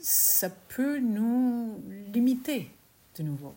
[0.00, 1.82] ça peut nous
[2.12, 2.70] limiter
[3.16, 3.54] de nouveau.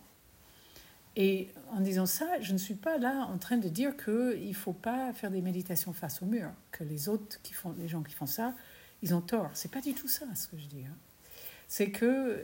[1.16, 4.54] Et en disant ça, je ne suis pas là en train de dire qu'il ne
[4.54, 8.02] faut pas faire des méditations face au mur, que les autres qui font, les gens
[8.02, 8.54] qui font ça,
[9.02, 9.50] ils ont tort.
[9.54, 10.84] C'est pas du tout ça ce que je dis.
[10.86, 10.96] Hein
[11.70, 12.42] c'est que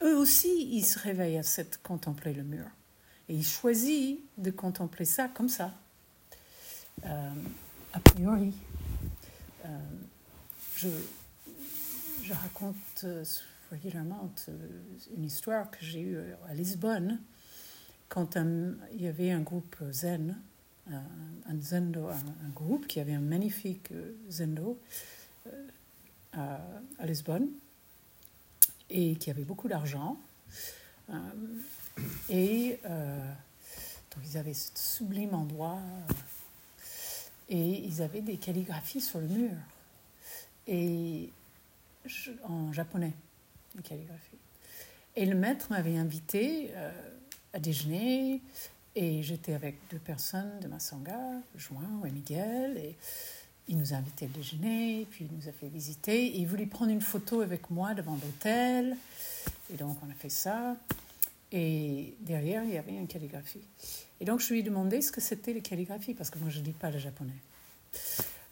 [0.00, 2.66] eux aussi, ils se réveillent à cette contempler le mur.
[3.28, 5.74] Et ils choisissent de contempler ça comme ça.
[7.04, 7.30] Euh,
[7.92, 8.54] a priori,
[9.64, 9.68] euh,
[10.76, 10.88] je,
[12.22, 13.24] je, raconte euh,
[13.72, 14.32] régulièrement
[15.16, 16.18] une histoire que j'ai eue
[16.48, 17.20] à Lisbonne
[18.08, 20.36] quand il y avait un groupe zen,
[20.88, 23.92] un, zendo, un, groupe qui avait un magnifique
[24.30, 24.80] zendo
[26.32, 27.48] à Lisbonne
[28.90, 30.18] et qui avait beaucoup d'argent.
[31.10, 31.14] Euh,
[32.28, 33.32] et euh,
[34.14, 36.12] donc ils avaient ce sublime endroit euh,
[37.48, 39.50] et ils avaient des calligraphies sur le mur
[40.66, 41.30] et
[42.44, 43.12] en japonais,
[43.74, 44.36] des calligraphies.
[45.16, 46.70] Et le maître m'avait invité
[47.52, 48.40] à déjeuner
[48.94, 51.18] et j'étais avec deux personnes de ma sangha,
[51.56, 52.94] Join et Miguel,
[53.68, 56.36] il nous a invités à déjeuner, puis il nous a fait visiter.
[56.38, 58.96] Il voulait prendre une photo avec moi devant l'hôtel.
[59.72, 60.76] Et donc, on a fait ça.
[61.52, 63.60] Et derrière, il y avait une calligraphie.
[64.20, 66.58] Et donc, je lui ai demandé ce que c'était les calligraphies, parce que moi, je
[66.60, 67.32] ne dis pas le japonais.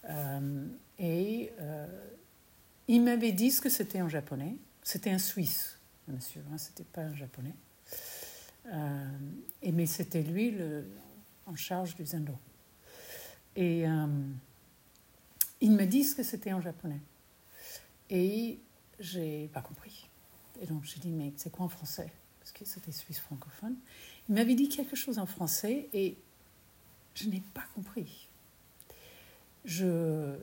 [0.08, 0.66] Euh,
[0.98, 1.86] et euh,
[2.88, 4.54] il m'avait dit ce que c'était en japonais.
[4.82, 7.54] C'était un Suisse, monsieur, hein, c'était pas un japonais.
[8.66, 9.18] Euh,
[9.62, 10.86] et, mais c'était lui le,
[11.46, 12.34] en charge du zendo.
[13.56, 13.84] Et
[15.60, 17.00] ils me disent que c'était en japonais.
[18.10, 18.60] Et
[18.98, 20.08] j'ai pas compris.
[20.60, 22.12] Et donc j'ai dit, mais c'est quoi en français?
[22.40, 23.76] Parce que c'était suisse francophone.
[24.28, 26.16] Il m'avait dit quelque chose en français et
[27.14, 28.28] je n'ai pas compris.
[29.64, 30.36] Je.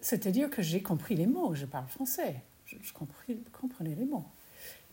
[0.00, 4.26] C'est-à-dire que j'ai compris les mots, je parle français, je, comprenais les mots.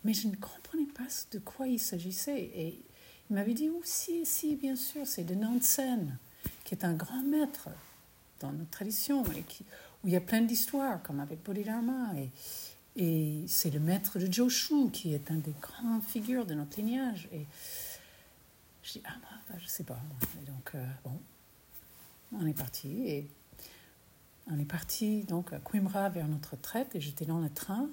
[0.03, 2.39] Mais je ne comprenais pas de quoi il s'agissait.
[2.39, 2.79] Et
[3.29, 6.19] il m'avait dit, oh, si, si, bien sûr, c'est de Nansen
[6.69, 7.69] qui est un grand maître
[8.39, 9.65] dans notre tradition, et qui,
[10.03, 12.11] où il y a plein d'histoires, comme avec Bodhidharma.
[12.95, 17.27] Et, c'est le maître de Joshu qui est un des grandes figures de notre lignage.
[17.31, 17.45] Et
[18.83, 19.99] je dis, ah, bah, bah je sais pas.
[20.41, 21.19] Et donc, euh, bon,
[22.33, 22.89] on est parti.
[23.07, 23.27] Et
[24.47, 26.93] on est parti donc à Coimbra vers notre retraite.
[26.93, 27.89] Et j'étais dans le train.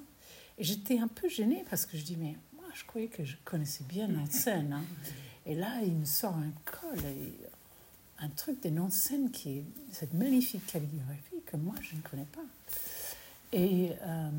[0.57, 3.37] Et j'étais un peu gênée parce que je dis, mais moi, je croyais que je
[3.45, 4.73] connaissais bien notre scène.
[4.73, 4.83] Hein.
[5.45, 6.99] Et là, il me sort un col,
[8.19, 12.01] un truc des noms de scène qui est cette magnifique calligraphie que moi, je ne
[12.01, 12.45] connais pas.
[13.53, 14.29] Et, euh,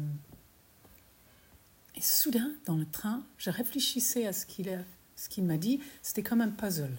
[1.94, 4.84] et soudain, dans le train, je réfléchissais à ce qu'il
[5.16, 5.80] ce qu'il m'a dit.
[6.02, 6.96] C'était comme un puzzle.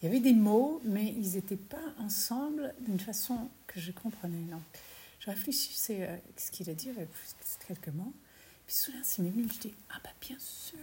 [0.00, 4.42] Il y avait des mots, mais ils n'étaient pas ensemble d'une façon que je comprenais.
[4.50, 4.62] Donc,
[5.20, 7.08] je réfléchissais à ce qu'il a dit avec
[7.68, 8.12] quelques mots.
[8.66, 10.78] Puis soudain, c'est venu, je dis Ah, bah, bien sûr.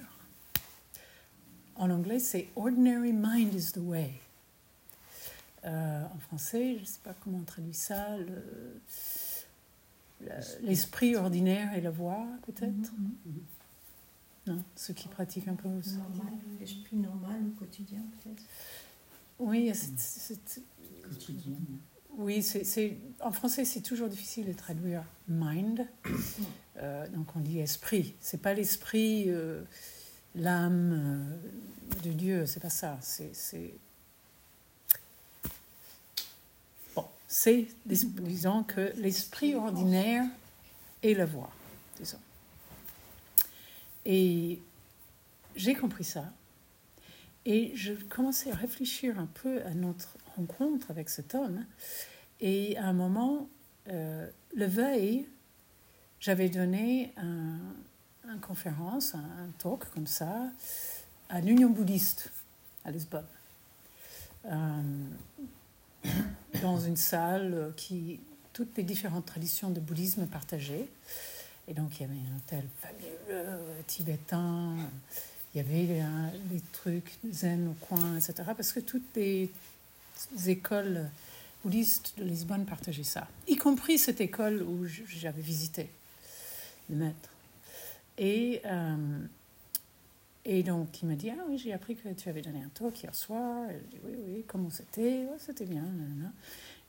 [1.76, 4.22] En anglais, c'est Ordinary mind is the way.
[5.66, 8.16] Euh, en français, je ne sais pas comment on traduit ça.
[10.62, 12.72] L'esprit ordinaire et la voix, peut-être?
[12.72, 14.48] Mm-hmm.
[14.48, 15.70] Non, ceux qui pratiquent un peu.
[16.60, 18.44] L'esprit normal au quotidien, peut-être?
[19.38, 20.42] Oui, c'est.
[21.04, 21.56] Quotidien.
[22.18, 25.88] Oui, c'est, en français, c'est toujours difficile de traduire mind.
[26.78, 28.14] Euh, donc on dit esprit.
[28.20, 29.62] C'est pas l'esprit, euh,
[30.36, 32.98] l'âme euh, de Dieu, c'est pas ça.
[33.02, 33.74] C'est,
[37.30, 37.68] c'est...
[37.86, 40.26] Disons que l'esprit ordinaire
[41.04, 41.52] est la voix,
[41.98, 42.18] disons.
[44.06, 44.60] Et
[45.56, 46.26] j'ai compris ça.
[47.46, 51.66] Et je commençais à réfléchir un peu à notre rencontre avec cet homme.
[52.42, 53.48] Et à un moment,
[53.90, 55.28] euh, le veille,
[56.20, 57.60] j'avais donné un,
[58.28, 60.50] une conférence, un, talk comme ça,
[61.30, 62.32] à l'Union bouddhiste
[62.86, 63.26] à Lisbonne.
[64.46, 64.82] Euh,
[66.62, 68.20] dans une salle qui
[68.54, 70.90] toutes les différentes traditions de bouddhisme partagées.
[71.68, 74.76] Et donc il y avait un hôtel fabuleux tibétain,
[75.54, 76.04] il y avait
[76.52, 78.34] les trucs zen au coin, etc.
[78.56, 79.50] Parce que toutes les
[80.48, 81.10] écoles
[81.64, 85.90] bouddhistes de Lisbonne partageaient ça, y compris cette école où j'avais visité
[86.90, 87.30] le maître.
[88.18, 89.20] Et, euh,
[90.52, 93.04] et donc, il m'a dit Ah oui, j'ai appris que tu avais donné un talk
[93.04, 93.68] hier soir.
[93.70, 95.28] Je Oui, oui, comment c'était?
[95.38, 95.86] C'était bien.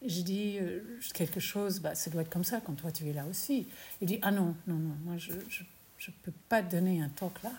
[0.01, 0.81] Et j'ai dit euh,
[1.13, 3.69] quelque chose, bah, ça doit être comme ça quand toi tu es là aussi.
[4.01, 7.53] Il dit Ah non, non, non, moi je ne peux pas donner un talk là,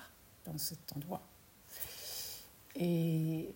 [0.47, 1.21] dans cet endroit.
[2.75, 3.53] Et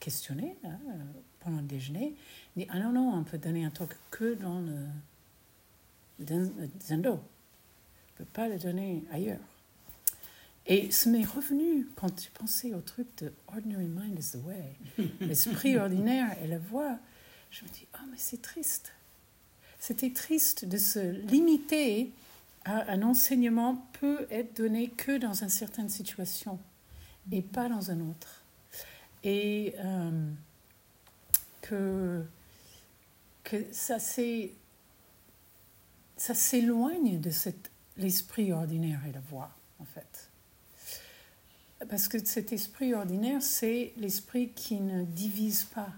[0.00, 0.78] questionné hein,
[1.40, 2.14] pendant le déjeuner.
[2.56, 4.86] Il dit Ah non, non, on peut donner un talk que dans le,
[6.80, 7.10] Zendo.
[7.10, 9.55] On ne peut pas le donner ailleurs.
[10.68, 14.76] Et ce m'est revenu quand tu pensais au truc de Ordinary Mind is the Way,
[15.20, 16.98] l'esprit ordinaire et la voix.
[17.50, 18.92] Je me dis, oh, mais c'est triste.
[19.78, 22.10] C'était triste de se limiter
[22.64, 26.58] à un enseignement peut être donné que dans une certaine situation
[27.30, 28.42] et pas dans une autre
[29.22, 30.30] et euh,
[31.62, 32.24] que,
[33.44, 33.98] que ça
[36.34, 40.28] s'éloigne de cet l'esprit ordinaire et la voix, en fait.
[41.88, 45.90] Parce que cet esprit ordinaire, c'est l'esprit qui ne divise pas,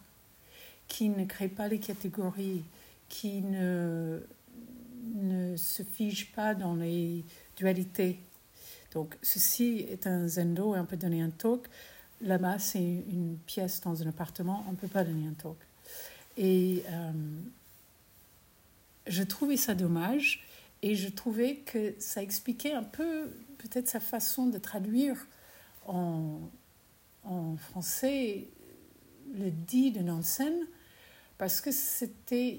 [0.88, 2.64] qui ne crée pas les catégories,
[3.08, 4.20] qui ne,
[5.14, 7.24] ne se fige pas dans les
[7.56, 8.18] dualités.
[8.92, 11.68] Donc, ceci est un zendo, et on peut donner un talk
[12.20, 15.56] là-bas, c'est une pièce dans un appartement, on ne peut pas donner un talk.
[16.36, 17.12] Et euh,
[19.06, 20.44] je trouvais ça dommage
[20.82, 25.26] et je trouvais que ça expliquait un peu peut-être sa façon de traduire
[25.88, 26.50] en,
[27.24, 28.48] en français
[29.34, 30.54] le dit de Nansen
[31.36, 32.58] parce que c'était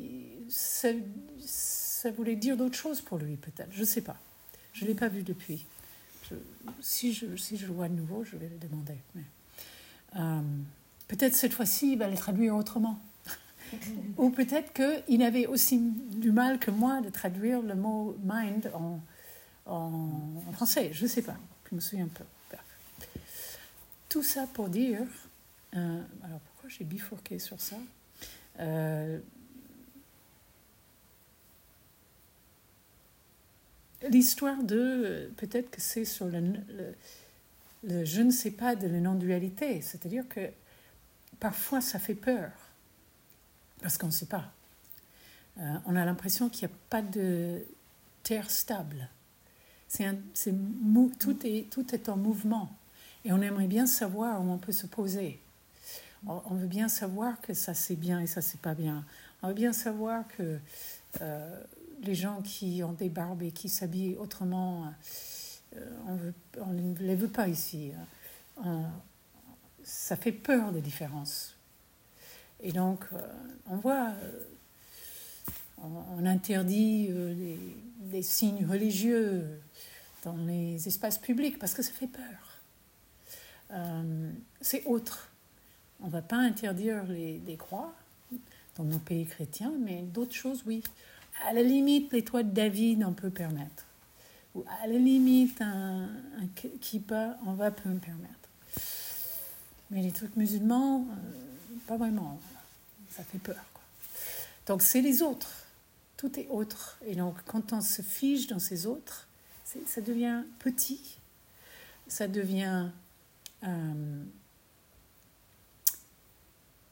[0.49, 0.89] ça,
[1.39, 4.17] ça, voulait dire d'autres choses pour lui peut-être je ne sais pas
[4.73, 5.65] je ne l'ai pas vu depuis
[6.81, 9.23] si, je, si je le vois de nouveau je vais le demander mais...
[10.15, 10.41] Euh,
[11.09, 12.97] peut-être cette fois-ci, il va les traduire autrement.
[14.17, 18.99] Ou peut-être qu'il avait aussi du mal que moi de traduire le mot mind en,
[19.65, 20.91] en, français.
[20.93, 21.35] Je ne sais pas.
[21.69, 22.23] Je me souviens un peu.
[24.09, 25.05] Tout ça pour dire.
[25.75, 27.77] Euh, alors pourquoi j'ai bifurqué sur ça
[28.59, 29.19] euh,
[34.09, 35.31] L'histoire de.
[35.37, 36.95] Peut-être que c'est sur le
[37.87, 39.81] je ne sais pas de la non-dualité.
[39.81, 40.49] C'est-à-dire que
[41.39, 42.51] parfois ça fait peur,
[43.81, 44.51] parce qu'on ne sait pas.
[45.59, 47.65] Euh, on a l'impression qu'il n'y a pas de
[48.23, 49.09] terre stable.
[49.87, 50.05] C'est
[51.19, 52.77] tout, est, tout est en mouvement.
[53.25, 55.39] Et on aimerait bien savoir où on peut se poser.
[56.27, 59.05] On, veut bien savoir que ça c'est bien et ça c'est pas bien.
[59.41, 60.59] On veut bien savoir que
[61.21, 61.63] euh,
[62.03, 64.93] les gens qui ont des barbes et qui s'habillent autrement,
[65.75, 67.91] euh, on, ne les veut pas ici.
[69.83, 71.55] Ça fait peur des différences.
[72.61, 73.21] Et donc, euh,
[73.69, 74.09] on voit,
[75.81, 77.09] on, interdit
[78.11, 79.47] les signes religieux
[80.23, 82.48] dans les espaces publics parce que ça fait peur.
[83.71, 85.29] Euh, c'est autre.
[86.01, 87.93] On ne va pas interdire les, croix
[88.77, 90.83] dans nos pays chrétiens, mais d'autres choses, oui.
[91.45, 93.85] À la limite, les toits de David, on peut permettre.
[94.55, 96.47] Ou à la limite, un, un
[96.79, 98.33] kippa, on va peut me permettre.
[99.91, 102.39] Mais les trucs musulmans, euh, pas vraiment.
[103.09, 103.63] Ça fait peur.
[104.67, 105.65] Donc c'est les autres.
[106.15, 106.99] Tout est autre.
[107.05, 109.27] Et donc quand on se fige dans ces autres,
[109.85, 111.17] ça devient petit.
[112.07, 112.89] Ça devient...
[113.63, 114.23] euh,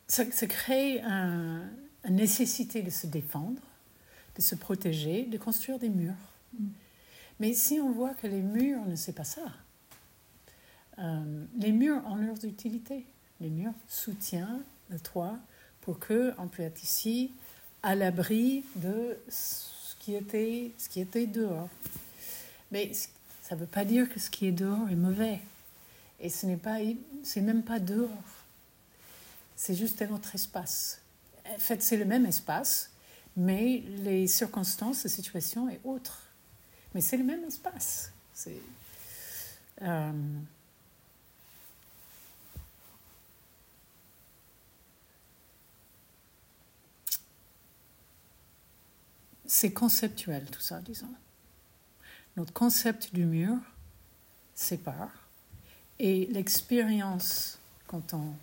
[0.07, 1.69] ça, ça crée un-
[2.05, 3.61] une nécessité de se défendre,
[4.35, 6.13] de se protéger, de construire des murs.
[6.57, 6.67] Mm.
[7.39, 9.41] Mais si on voit que les murs ne c'est pas ça,
[10.99, 13.05] euh, les murs ont leurs utilités.
[13.39, 15.37] Les murs soutiennent le toit
[15.81, 17.31] pour que on puisse être ici
[17.83, 21.69] à l'abri de ce qui était ce qui était dehors.
[22.71, 22.91] Mais
[23.43, 25.39] ça ne veut pas dire que ce qui est dehors est mauvais.
[26.19, 26.77] Et ce n'est pas
[27.23, 28.09] c'est même pas dehors.
[29.55, 31.01] C'est juste un autre espace.
[31.45, 32.91] En fait, c'est le même espace,
[33.35, 36.23] mais les circonstances, la situation est autre.
[36.93, 38.11] Mais c'est le même espace.
[38.33, 38.61] C'est
[39.83, 40.11] euh,
[49.45, 51.13] c'est conceptuel tout ça, disons.
[52.35, 53.55] Notre concept du mur
[54.53, 55.26] sépare
[55.99, 58.33] et l'expérience quand on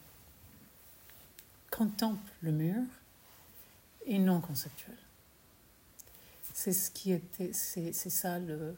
[1.71, 2.83] contemple le mur
[4.07, 4.97] est non conceptuelle.
[6.53, 8.77] C'est ce qui était, c'est, c'est ça le,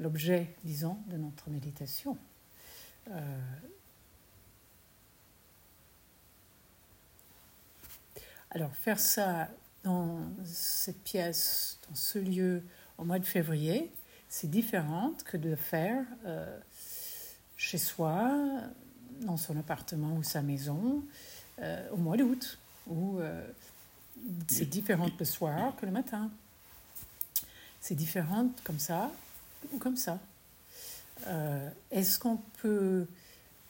[0.00, 2.18] l'objet, disons, de notre méditation.
[3.08, 3.38] Euh,
[8.50, 9.48] alors faire ça
[9.84, 12.62] dans cette pièce, dans ce lieu,
[12.98, 13.90] au mois de février,
[14.28, 16.58] c'est différent que de faire euh,
[17.60, 18.32] chez soi,
[19.20, 21.04] dans son appartement ou sa maison,
[21.58, 23.46] euh, au mois d'août, où euh,
[24.48, 26.30] c'est différent le soir que le matin.
[27.82, 29.12] C'est différent comme ça
[29.74, 30.18] ou comme ça.
[31.26, 33.06] Euh, Est-ce qu'on peut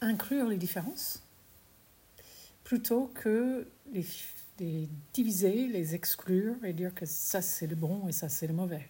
[0.01, 1.21] inclure les différences
[2.63, 4.07] plutôt que les,
[4.61, 8.55] les diviser, les exclure et dire que ça c'est le bon et ça c'est le
[8.55, 8.89] mauvais?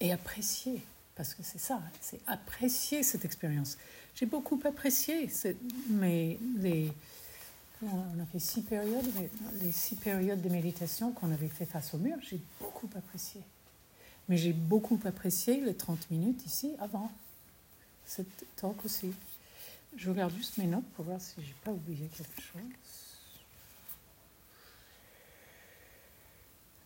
[0.00, 0.82] Et apprécier,
[1.16, 3.76] parce que c'est ça, c'est apprécier cette expérience.
[4.14, 5.56] J'ai beaucoup apprécié, cette-
[5.90, 6.92] les,
[7.82, 9.04] on a fait six périodes,
[9.60, 13.40] les six périodes de méditation qu'on avait fait face au mur, j'ai beaucoup apprécié.
[14.28, 17.10] Mais j'ai beaucoup apprécié les 30 minutes ici avant
[18.06, 19.12] cette talk aussi.
[19.96, 22.60] Je regarde juste mes notes pour voir si j'ai pas oublié quelque chose.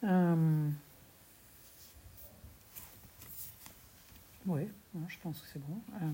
[0.04, 0.68] Euh,
[4.46, 4.68] Oui,
[5.08, 5.80] je pense que c'est bon.
[5.94, 6.10] Euh,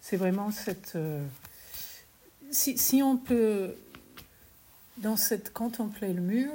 [0.00, 0.96] c'est vraiment cette.
[0.96, 1.26] euh,
[2.50, 3.76] si, on peut,
[4.98, 6.50] dans cette contempler le mur,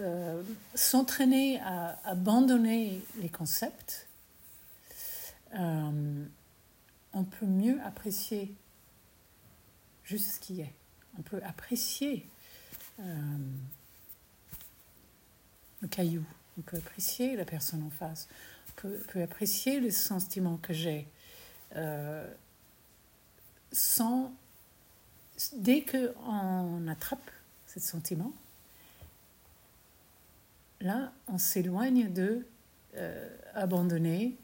[0.00, 0.42] euh,
[0.74, 4.08] s'entraîner à abandonner les concepts,
[5.54, 8.54] on peut mieux apprécier
[10.04, 10.72] juste ce qui est.
[11.18, 12.26] On peut apprécier
[15.82, 16.24] le caillou,
[16.58, 18.28] on peut apprécier la personne en face,
[18.82, 21.08] peut, apprécier le sentiment que j'ai.
[21.76, 22.28] euh,
[23.72, 24.32] sans,
[25.54, 27.30] dès qu'on attrape
[27.66, 28.32] ce sentiment,
[30.80, 32.46] là, on s'éloigne de
[32.96, 34.36] euh, abandonner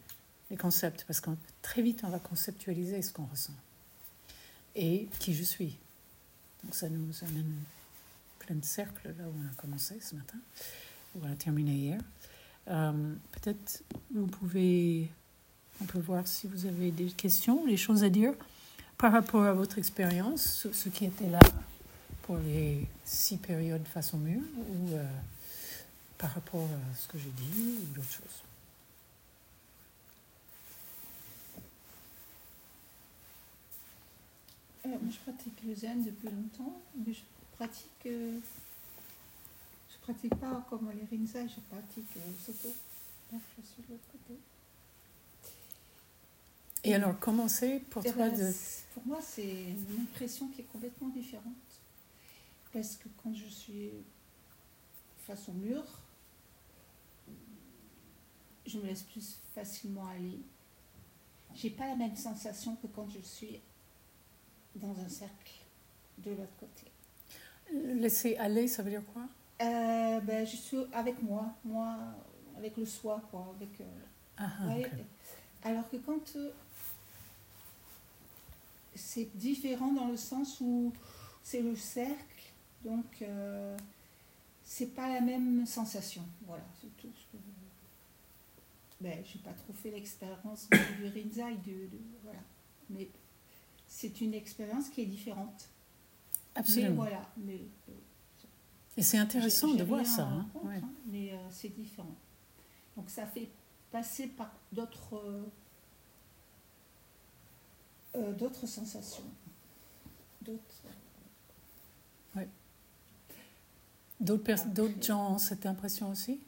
[0.51, 1.31] les concepts, parce que
[1.61, 3.53] très vite, on va conceptualiser ce qu'on ressent
[4.75, 5.77] et qui je suis.
[6.65, 7.53] Donc ça nous amène
[8.39, 10.39] plein de cercles là où on a commencé ce matin,
[11.15, 12.01] où on a terminé hier.
[12.69, 13.83] Euh, Peut-être
[14.15, 15.09] vous pouvez,
[15.81, 18.35] on peut voir si vous avez des questions, des choses à dire
[18.99, 21.39] par rapport à votre expérience, ce, qui était là
[22.23, 25.05] pour les six périodes face au mur, ou euh,
[26.19, 28.43] par rapport à ce que j'ai dit, ou d'autres choses.
[34.87, 37.21] Euh, je pratique le zen depuis longtemps, mais je
[37.57, 38.09] pratique.
[40.09, 42.75] Je pratique pas comme les rinzai, je pratique euh, soto.
[43.31, 44.41] Donc, je suis de l'autre côté.
[46.85, 48.53] Et alors, comment c'est pour Eh toi ben, de...
[48.95, 51.53] Pour moi, c'est une impression qui est complètement différente.
[52.73, 53.91] Parce que quand je suis
[55.27, 55.85] face au mur,
[58.67, 60.39] je me laisse plus facilement aller.
[61.55, 63.61] J'ai pas la même sensation que quand je suis
[64.75, 65.53] dans un cercle
[66.19, 66.91] de l'autre côté.
[67.73, 69.29] Laisser aller, ça veut dire quoi?
[69.61, 71.97] Euh, ben, je suis avec moi, moi,
[72.57, 73.55] avec le soi, quoi.
[73.57, 73.85] Avec, euh,
[74.37, 74.91] Ah, ah, ouais.
[75.65, 76.51] Alors que quand euh,
[78.95, 80.93] c'est différent dans le sens où
[81.43, 82.53] c'est le cercle,
[82.85, 83.25] donc
[84.65, 86.23] c'est pas la même sensation.
[86.47, 87.43] Voilà, c'est tout ce que.
[89.01, 92.41] Ben, j'ai pas trop fait l'expérience du Rinzai, de, de- voilà.
[92.91, 93.09] Mais
[93.87, 95.69] c'est une expérience qui est différente.
[96.57, 96.95] Mais Absolument.
[96.97, 97.93] voilà, mais euh,
[98.99, 100.25] Et c'est intéressant de voir ça.
[100.27, 100.47] hein.
[100.65, 100.77] Ouais.
[100.83, 102.15] hein, mais euh, c'est différent.
[102.97, 103.49] Donc ça fait
[103.93, 105.43] passer par d'autres euh,
[108.17, 109.23] euh, d'autres sensations.
[110.43, 110.63] D'autres.
[114.21, 116.41] D'autres pers- Après- d'autres gens ont cette impression aussi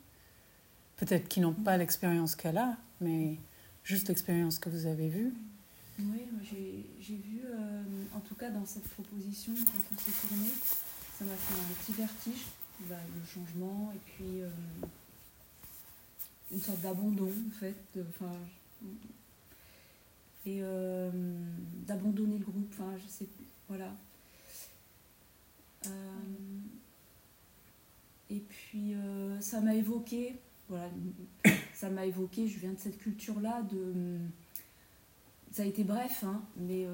[0.97, 3.37] Peut-être qu'ils n'ont pas l'expérience qu'elle a, mais
[3.85, 5.33] juste l'expérience que vous avez vue.
[6.01, 7.83] Oui, j'ai j'ai vu, euh,
[8.15, 10.49] en tout cas dans cette proposition, quand on s'est tourné,
[11.21, 12.47] ça m'a fait un petit vertige,
[12.89, 14.49] bah, le changement, et puis euh,
[16.51, 17.77] une sorte d'abandon, en fait.
[20.47, 21.11] et euh,
[21.87, 23.27] d'abandonner le groupe, enfin, je sais
[23.69, 23.95] voilà.
[25.89, 25.91] Euh,
[28.31, 28.95] et puis,
[29.41, 30.37] ça m'a évoqué,
[30.71, 30.89] voilà,
[31.75, 34.17] ça m'a évoqué, je viens de cette culture-là, de
[35.53, 36.87] ça a été bref, hein, mais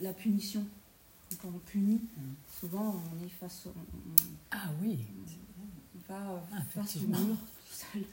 [0.00, 0.66] la punition.
[1.42, 2.00] Quand on punit,
[2.60, 4.14] souvent on est face, au- on,
[4.50, 4.98] Ah oui.
[5.94, 8.04] on va Ah, face au mur tout seul.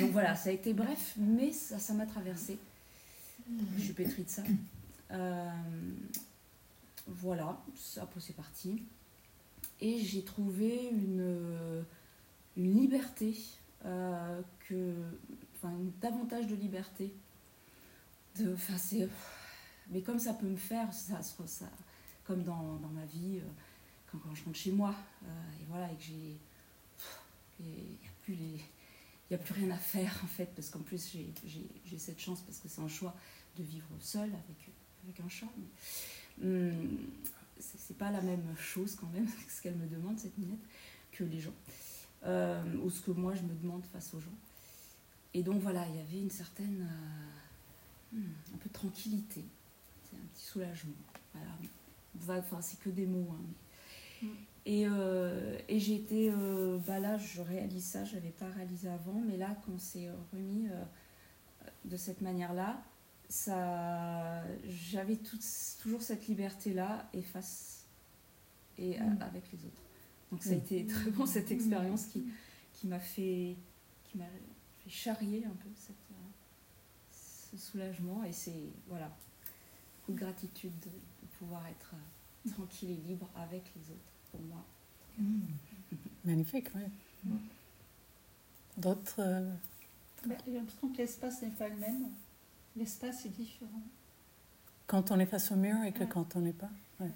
[0.00, 2.58] Donc voilà, ça a été bref, mais ça ça m'a traversé.
[3.76, 4.42] Je suis pétrie de ça.
[5.12, 5.50] Euh,
[7.06, 8.82] voilà, ça après, c'est parti.
[9.80, 11.84] Et j'ai trouvé une,
[12.56, 13.36] une liberté,
[13.84, 14.94] euh, que,
[15.56, 17.12] enfin, davantage de liberté.
[18.38, 19.08] De, enfin, c'est,
[19.90, 21.66] mais comme ça peut me faire, ça, se- ça,
[22.26, 23.48] comme dans, ma vie, euh,
[24.10, 25.26] quand, je rentre chez moi, euh,
[25.60, 26.36] et voilà, et que j'ai.
[27.58, 27.64] Il
[29.30, 32.58] n'y a, plus rien à faire, en fait, parce qu'en plus, j'ai- cette chance, parce
[32.58, 33.14] que c'est un choix
[33.56, 35.46] de vivre seul avec, un chat.
[35.56, 36.98] mais, hum,
[37.58, 40.60] c'est pas la même chose quand même, ce qu'elle me demande, cette minette,
[41.12, 41.54] que les gens.
[42.24, 44.36] Euh, ou ce que moi je me demande face aux gens.
[45.32, 46.86] Et donc voilà, il y avait une certaine.
[48.12, 48.22] hum,
[48.54, 49.44] un peu de tranquillité.
[50.10, 50.92] C'est un petit soulagement.
[51.32, 51.52] Voilà.
[52.28, 53.28] Enfin, c'est que des mots.
[53.32, 53.44] hein,
[54.22, 54.26] Mm.
[54.64, 56.30] Et, euh, et j'ai été.
[56.32, 60.08] euh, bah là, je réalise ça, je n'avais pas réalisé avant, mais là, quand c'est
[60.32, 60.82] remis euh,
[61.84, 62.82] de cette manière-là,
[63.28, 65.18] ça, j'avais
[65.82, 67.84] toujours cette liberté-là et face
[68.78, 69.22] et euh, Mm.
[69.22, 69.82] avec les autres.
[70.32, 70.58] Donc ça a Mm.
[70.58, 72.24] été très bon cette expérience qui,
[72.72, 73.56] qui m'a fait
[74.04, 74.24] qui m'a
[74.84, 76.14] fait charrier un peu cette, euh,
[77.50, 79.10] ce soulagement et c'est voilà
[80.06, 84.40] beaucoup de gratitude de, de pouvoir être euh, tranquille et libre avec les autres pour
[84.42, 84.64] moi.
[86.24, 86.82] Magnifique, oui.
[87.24, 87.36] Mm.
[88.78, 89.16] D'autres.
[89.20, 89.50] euh,
[90.26, 92.08] Ben, J'ai l'impression que l'espace n'est pas le même.
[92.76, 93.82] L'espace est différent.
[94.86, 96.08] quand on est face au mur et que Ouais.
[96.08, 97.10] quand on n'est pas ouais.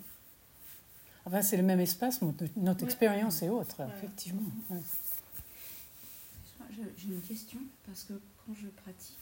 [1.24, 2.86] Enfin, c'est le même espace, mais notre, Ouais.
[2.88, 4.50] expérience est autre, effectivement.
[4.70, 4.80] ouais.
[6.70, 9.18] Je- J'ai une question parce que quand je pratique,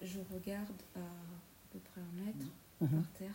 [0.00, 2.46] je regarde à à peu près un mètre
[2.82, 3.02] Mhm.
[3.02, 3.34] par terre.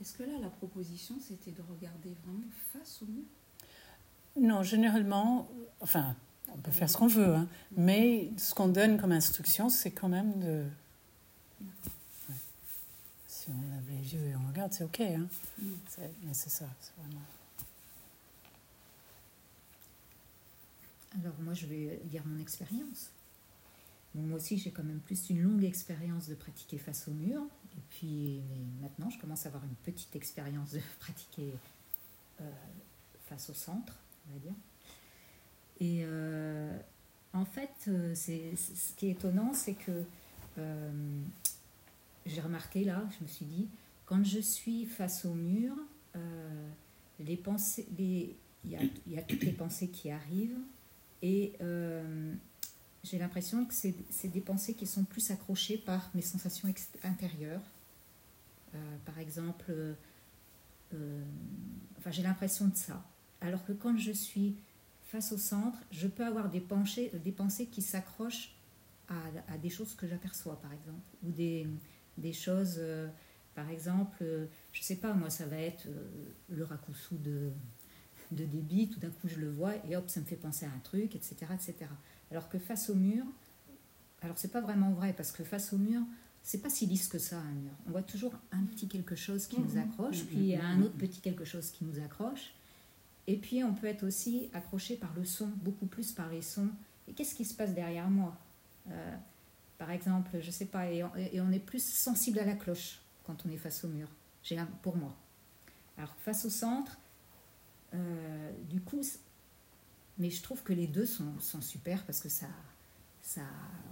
[0.00, 3.24] Est-ce que là la proposition c'était de regarder vraiment face au mur?
[4.38, 5.48] Non, généralement,
[5.80, 6.14] enfin,
[6.52, 10.08] on peut faire ce qu'on veut, hein, mais ce qu'on donne comme instruction, c'est quand
[10.10, 10.64] même de.
[12.28, 12.34] Ouais.
[13.26, 15.00] Si on lève les yeux et on regarde, c'est OK.
[15.00, 15.26] Hein.
[15.58, 15.68] Mm.
[15.88, 17.22] C'est- Mais c'est ça, c'est vraiment.
[21.14, 23.10] Alors moi, je vais dire mon expérience.
[24.14, 27.42] Bon, moi aussi, j'ai quand même plus une longue expérience de pratiquer face au mur.
[27.76, 28.40] Et puis
[28.80, 31.52] maintenant, je commence à avoir une petite expérience de pratiquer
[32.40, 32.50] euh,
[33.28, 33.94] face au centre,
[34.28, 34.54] on va dire.
[35.80, 36.76] Et euh,
[37.32, 40.04] en fait, euh, c'est, ce qui est étonnant, c'est que
[42.24, 43.68] j'ai remarqué là, je me suis dit,
[44.06, 45.74] quand je suis face au mur,
[47.20, 50.58] les pensées, il y a, y a toutes les pensées qui arrivent.
[51.20, 51.52] Et
[53.08, 56.68] j'ai l'impression que c'est des pensées qui sont plus accrochées par mes sensations
[57.04, 57.62] intérieures.
[58.74, 59.94] Euh, par exemple, euh,
[60.94, 61.22] euh,
[61.98, 63.04] enfin, j'ai l'impression de ça.
[63.40, 64.56] Alors que quand je suis
[65.04, 68.56] face au centre, je peux avoir des pensées, des pensées qui s'accrochent
[69.08, 72.80] à, des choses que j'aperçois, par exemple, ou des, choses,
[73.54, 74.24] par exemple,
[74.72, 75.86] je sais pas, moi, ça va être
[76.48, 77.52] le rakusu de,
[78.32, 80.70] de débit, tout d'un coup je le vois et hop, ça me fait penser à
[80.70, 81.36] un truc, etc.
[81.54, 81.74] etc.
[82.30, 83.24] Alors que face au mur,
[84.22, 86.02] alors c'est pas vraiment vrai parce que face au mur,
[86.42, 87.72] c'est pas si lisse que ça un mur.
[87.86, 89.78] On voit toujours un petit quelque chose qui nous Mhm.
[89.90, 92.52] accroche, Mhm, puis il y a un mhm, autre petit quelque chose qui nous accroche.
[93.26, 96.70] Et puis on peut être aussi accroché par le son, beaucoup plus par les sons.
[97.08, 98.36] Et qu'est-ce qui se passe derrière moi?
[98.90, 99.16] Euh,
[99.78, 103.00] Par exemple, je sais pas, et on, et on est plus sensible à la cloche
[103.24, 104.08] quand on est face au mur.
[104.82, 105.14] Pour moi.
[105.98, 106.96] Alors face au centre,
[107.94, 109.02] euh, du coup,
[110.18, 112.46] mais je trouve que les deux sont, super parce que ça,
[113.22, 113.42] ça,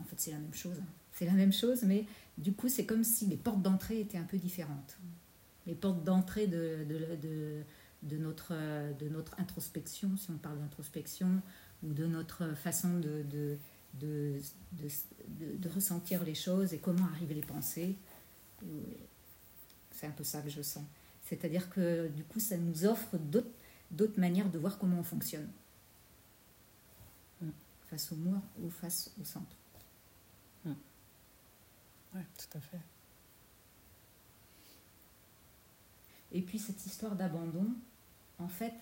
[0.00, 0.80] en fait, c'est la même chose.
[1.12, 2.06] C'est la même chose, mais
[2.38, 4.98] du coup, c'est comme si les portes d'entrée étaient un peu différentes.
[5.66, 7.62] Les portes d'entrée de, de,
[8.02, 8.54] de, notre,
[8.98, 11.40] de notre introspection, si on parle d'introspection,
[11.82, 13.58] ou de notre façon de, de,
[14.00, 17.96] de, ressentir les choses et comment arriver les pensées.
[19.90, 20.84] C'est un peu ça que je sens.
[21.22, 25.48] C'est-à-dire que du coup, ça nous offre d'autres manières de voir comment on fonctionne.
[27.94, 29.56] Face au mur ou face au centre.
[30.66, 30.72] Oui,
[32.36, 32.80] tout à fait.
[36.32, 37.68] Et puis cette histoire d'abandon,
[38.40, 38.74] en fait,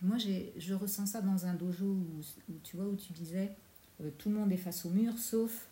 [0.00, 3.54] moi je ressens ça dans un dojo où, où tu vois où tu disais
[4.00, 5.68] euh, tout le monde est face au mur sauf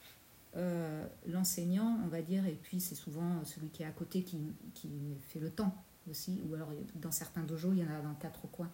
[0.56, 4.38] euh, l'enseignant, on va dire, et puis c'est souvent celui qui est à côté qui,
[4.74, 4.90] qui
[5.28, 5.74] fait le temps
[6.10, 8.70] aussi, ou alors dans certains dojos il y en a dans quatre coins.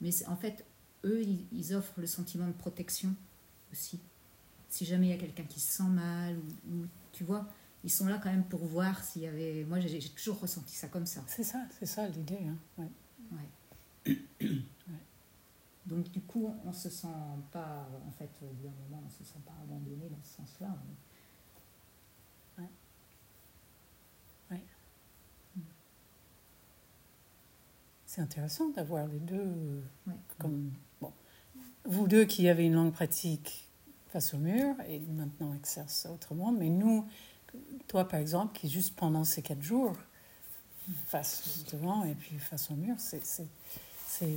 [0.00, 0.64] Mais en fait,
[1.04, 3.14] eux ils, ils offrent le sentiment de protection
[3.74, 4.00] aussi.
[4.68, 7.46] Si jamais il y a quelqu'un qui se sent mal, ou, ou, tu vois,
[7.84, 9.64] ils sont là quand même pour voir s'il y avait.
[9.64, 11.22] Moi j'ai toujours ressenti ça comme ça.
[11.26, 12.40] C'est ça, c'est ça l'idée.
[12.78, 12.86] Hein.
[14.06, 14.18] ouais.
[14.86, 15.00] Ouais.
[15.86, 17.06] Donc du coup, on se sent
[17.52, 20.68] pas, en fait, au bout d'un moment, on se sent pas abandonné dans ce sens-là.
[28.14, 29.34] C'est intéressant d'avoir les deux.
[29.34, 30.14] euh, Ouais.
[30.38, 30.70] Comme,
[31.00, 31.12] bon,
[31.84, 33.63] vous deux qui avez une longue pratique
[34.14, 37.04] face au mur et maintenant exerce autrement, mais nous,
[37.88, 39.96] toi par exemple, qui juste pendant ces quatre jours,
[41.08, 43.48] face devant et puis face au mur, c'est,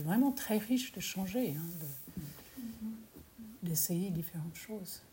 [0.04, 1.66] vraiment très riche de changer, hein,
[2.16, 5.04] de- d'essayer différentes choses.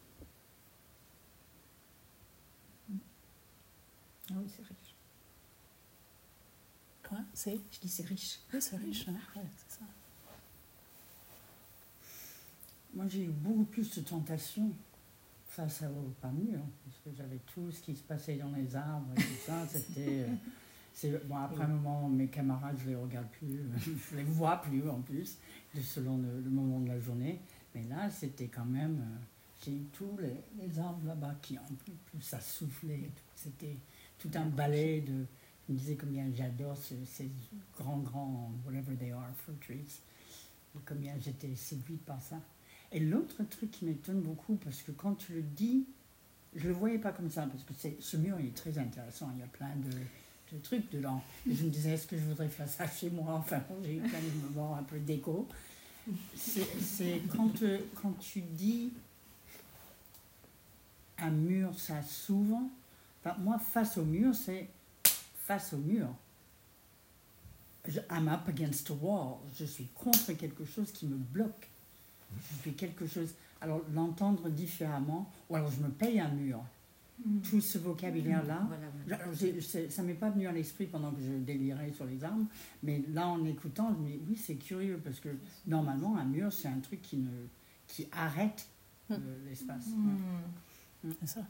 [4.31, 4.95] Ah oui, c'est riche.
[7.07, 7.19] Quoi?
[7.35, 7.61] C'est?
[7.71, 8.41] Je dis c'est riche.
[8.51, 9.85] oui, c'est riche, hein, ouais, c'est ça.
[12.95, 14.73] Moi, j'ai eu beaucoup plus de tentations
[15.49, 19.13] face au pas mur, parce que j'avais tout ce qui se passait dans les arbres
[19.17, 19.67] et tout ça.
[19.69, 20.27] C'était.
[21.05, 23.61] euh, bon, après un moment, mes camarades, je les regarde plus,
[24.11, 25.39] je les vois plus en plus,
[25.83, 27.41] selon le, le moment de la journée.
[27.75, 28.99] Mais là, c'était quand même.
[29.01, 29.19] euh,
[29.65, 30.35] j'ai eu tous les,
[30.67, 33.11] les arbres là-bas qui en plus, plus ça soufflait.
[33.35, 33.77] C'était
[34.19, 35.25] tout un balai de.
[35.67, 37.31] Je me disais combien j'adore ce- ces
[37.79, 40.01] grands, grands, whatever they are, fruit trees.
[40.77, 42.37] Et combien j'étais séduite par ça.
[42.95, 45.85] Et l'autre truc qui m'étonne beaucoup, parce que quand tu le dis,
[46.55, 49.41] je le voyais pas comme ça, parce que ce mur il est très intéressant, il
[49.41, 51.21] y a plein de, trucs dedans.
[51.51, 53.35] Et je me disais, est-ce que je voudrais faire ça chez moi?
[53.35, 55.49] Enfin, j'ai eu plein de moments un peu déco.
[56.37, 57.51] C'est, quand,
[58.21, 58.93] tu dis
[61.19, 62.61] un mur, ça s'ouvre.
[63.21, 64.69] Enfin, moi, face au mur, c'est
[65.45, 66.07] face au mur.
[68.09, 69.39] I'm up against a wall.
[69.59, 71.69] Je suis contre quelque chose qui me bloque.
[72.51, 73.35] Je fais quelque chose.
[73.61, 76.61] Alors, l'entendre différemment, ou alors je me paye un mur.
[77.49, 78.69] Tout ce vocabulaire-là,
[79.07, 79.33] Voilà.
[79.33, 82.47] j'ai- c'est- ça m'est pas venu à l'esprit pendant que je délirais sur les armes,
[82.83, 85.29] mais là en écoutant, je me dis oui c'est curieux parce que
[85.67, 87.29] normalement un mur c'est un truc qui ne
[87.87, 88.67] qui arrête
[89.13, 89.17] euh,
[89.49, 89.85] l'espace.
[91.21, 91.41] C'est ça.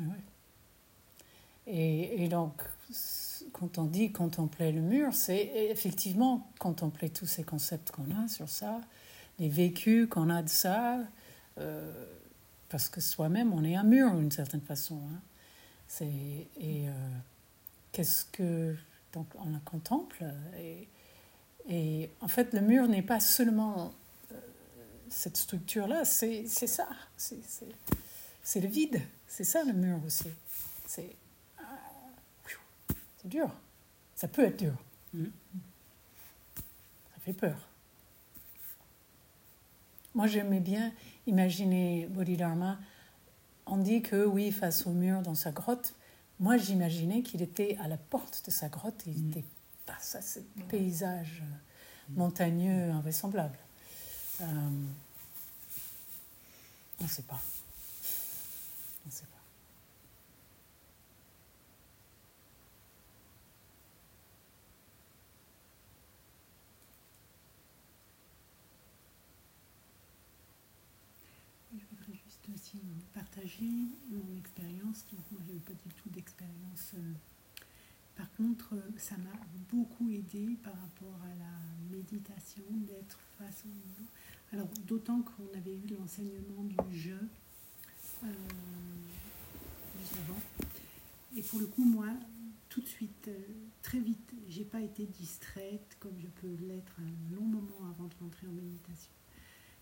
[0.00, 0.14] Oui, oui.
[1.66, 2.54] Et, et donc,
[3.52, 8.48] quand on dit contempler le mur, c'est effectivement contempler tous ces concepts qu'on a sur
[8.48, 8.80] ça,
[9.38, 10.98] les vécus qu'on a de ça,
[11.58, 12.06] euh,
[12.68, 14.96] parce que soi-même, on est un mur d'une certaine façon.
[14.96, 15.20] hein.
[15.86, 16.92] C'est, et euh,
[17.92, 18.76] qu'est-ce que.
[19.14, 20.22] Donc, on la contemple.
[20.58, 20.86] Et,
[21.68, 23.94] et en fait, le mur n'est pas seulement
[24.32, 24.34] euh,
[25.08, 26.88] cette structure-là, c'est, c'est ça.
[27.16, 27.74] C'est, c'est,
[28.42, 29.00] c'est le vide.
[29.26, 30.28] C'est ça le mur aussi.
[30.86, 31.16] C'est,
[31.58, 31.62] ah,
[33.24, 33.50] dur.
[34.14, 34.74] Ça peut être dur.
[35.14, 35.30] Mhm.
[37.14, 37.68] Ça fait peur.
[40.18, 40.92] Moi, j'aimais bien
[41.28, 42.76] imaginer Bodhidharma.
[43.66, 45.94] On dit que oui, face au mur dans sa grotte.
[46.40, 49.06] Moi, j'imaginais qu'il était à la porte de sa grotte.
[49.06, 49.30] et Il Mhm.
[49.30, 49.44] était
[49.86, 53.56] face à ce paysage euh, montagneux invraisemblable.
[54.40, 54.44] Euh,
[57.00, 57.40] on ne sait pas.
[59.04, 59.38] On ne sait pas.
[71.70, 72.78] peut-être aussi
[73.38, 75.04] partager mon expérience.
[75.12, 76.92] Donc, moi, je pas du tout d'expérience.
[76.94, 77.12] euh.
[78.16, 84.54] Par contre, euh, ça m'a beaucoup aidé par rapport à la méditation, d'être face au.
[84.54, 87.20] Alors, d'autant qu'on avait eu l'enseignement du jeu
[88.24, 88.28] euh,
[90.00, 90.40] juste avant.
[91.36, 92.08] Et pour le coup, moi,
[92.68, 93.30] tout de suite,
[93.82, 98.14] très vite, j'ai pas été distraite comme je peux l'être un long moment avant de
[98.20, 99.12] rentrer en méditation.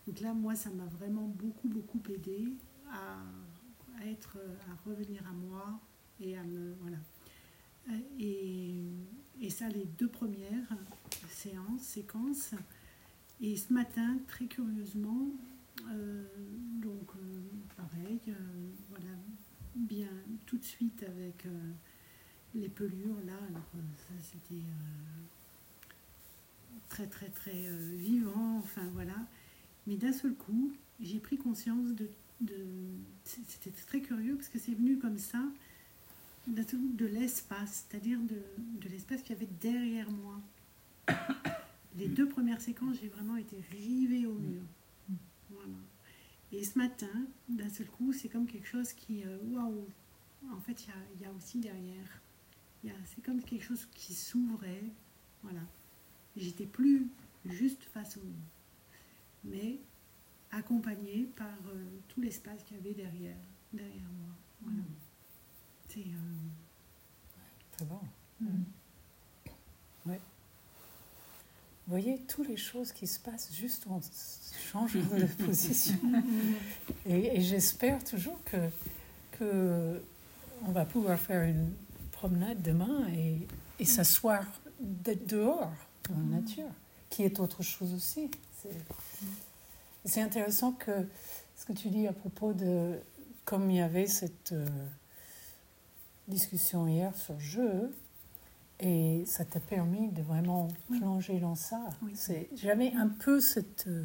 [0.06, 2.48] Donc là, moi, ça m'a vraiment beaucoup, beaucoup aidé
[2.90, 4.38] à, être,
[4.70, 5.80] à revenir à moi
[6.20, 6.98] et à me, voilà.
[8.18, 8.82] Et,
[9.40, 10.76] et ça, les deux premières
[11.28, 12.54] séances, séquences.
[13.40, 15.28] Et ce matin, très curieusement,
[15.90, 16.24] euh,
[16.80, 17.40] donc euh,
[17.76, 18.32] pareil, euh,
[18.88, 19.14] voilà,
[19.74, 20.08] bien
[20.46, 21.46] tout de suite avec
[22.54, 23.36] les pelures là.
[23.50, 24.62] Alors ça, c'était
[26.88, 28.58] très, très, très vivant.
[28.58, 29.16] Enfin voilà.
[29.86, 32.08] Mais d'un seul coup, j'ai pris conscience de.
[32.40, 32.66] De-
[33.24, 35.42] C'était très curieux parce que c'est venu comme ça,
[36.46, 38.40] de l'espace, c'est-à-dire de,
[38.80, 40.40] de l'espace qu'il y avait derrière moi.
[41.98, 44.62] Les deux premières séquences, j'ai vraiment été rivée au mur.
[45.50, 45.72] Voilà.
[46.52, 47.10] Et ce matin,
[47.48, 49.24] d'un seul coup, c'est comme quelque chose qui.
[49.24, 49.86] euh, Waouh
[50.52, 52.20] En fait, il y y a aussi derrière.
[53.06, 54.84] C'est comme quelque chose qui s'ouvrait.
[55.42, 55.62] Voilà.
[56.36, 57.08] J'étais plus
[57.46, 58.34] juste face au mur,
[59.44, 59.78] mais
[60.56, 63.36] accompagnée par euh, tout l'espace qu'il y avait derrière,
[63.72, 64.34] derrière moi.
[64.62, 64.78] Voilà.
[65.88, 66.00] C'est.
[66.00, 66.02] euh,
[67.72, 68.00] Très bon.
[68.40, 68.46] mm.
[71.88, 74.00] Vous voyez, toutes les choses qui se passent juste en
[74.72, 75.94] changeant de position.
[77.06, 78.56] Et, et j'espère toujours que,
[79.38, 80.02] que
[80.64, 81.70] on va pouvoir faire une
[82.10, 83.38] promenade demain et,
[83.78, 84.42] et s'asseoir
[84.80, 85.70] de- dehors,
[86.08, 86.70] dans la nature,
[87.08, 88.32] qui est autre chose aussi.
[88.60, 88.70] C'est-
[90.06, 91.06] C'est intéressant que
[91.56, 92.98] ce que tu dis à propos de,
[93.44, 94.66] comme il y avait cette euh,
[96.28, 97.92] discussion hier sur jeu,
[98.78, 100.98] et ça t'a permis de vraiment Oui.
[100.98, 101.80] plonger dans ça.
[102.02, 102.12] Oui.
[102.14, 103.86] C'est- J'avais un peu cette...
[103.86, 104.04] euh,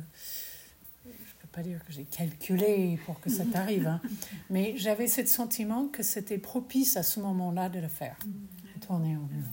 [1.06, 4.02] je ne peux pas dire que j'ai calculé pour que ça t'arrive, hein,
[4.50, 9.16] mais j'avais ce sentiment que c'était propice à ce moment-là de le faire, de tourner
[9.18, 9.46] en mur.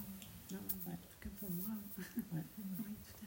[0.53, 1.75] Non, en tout cas pour moi.
[2.33, 2.43] Ouais.
[2.59, 3.27] Oui, tout à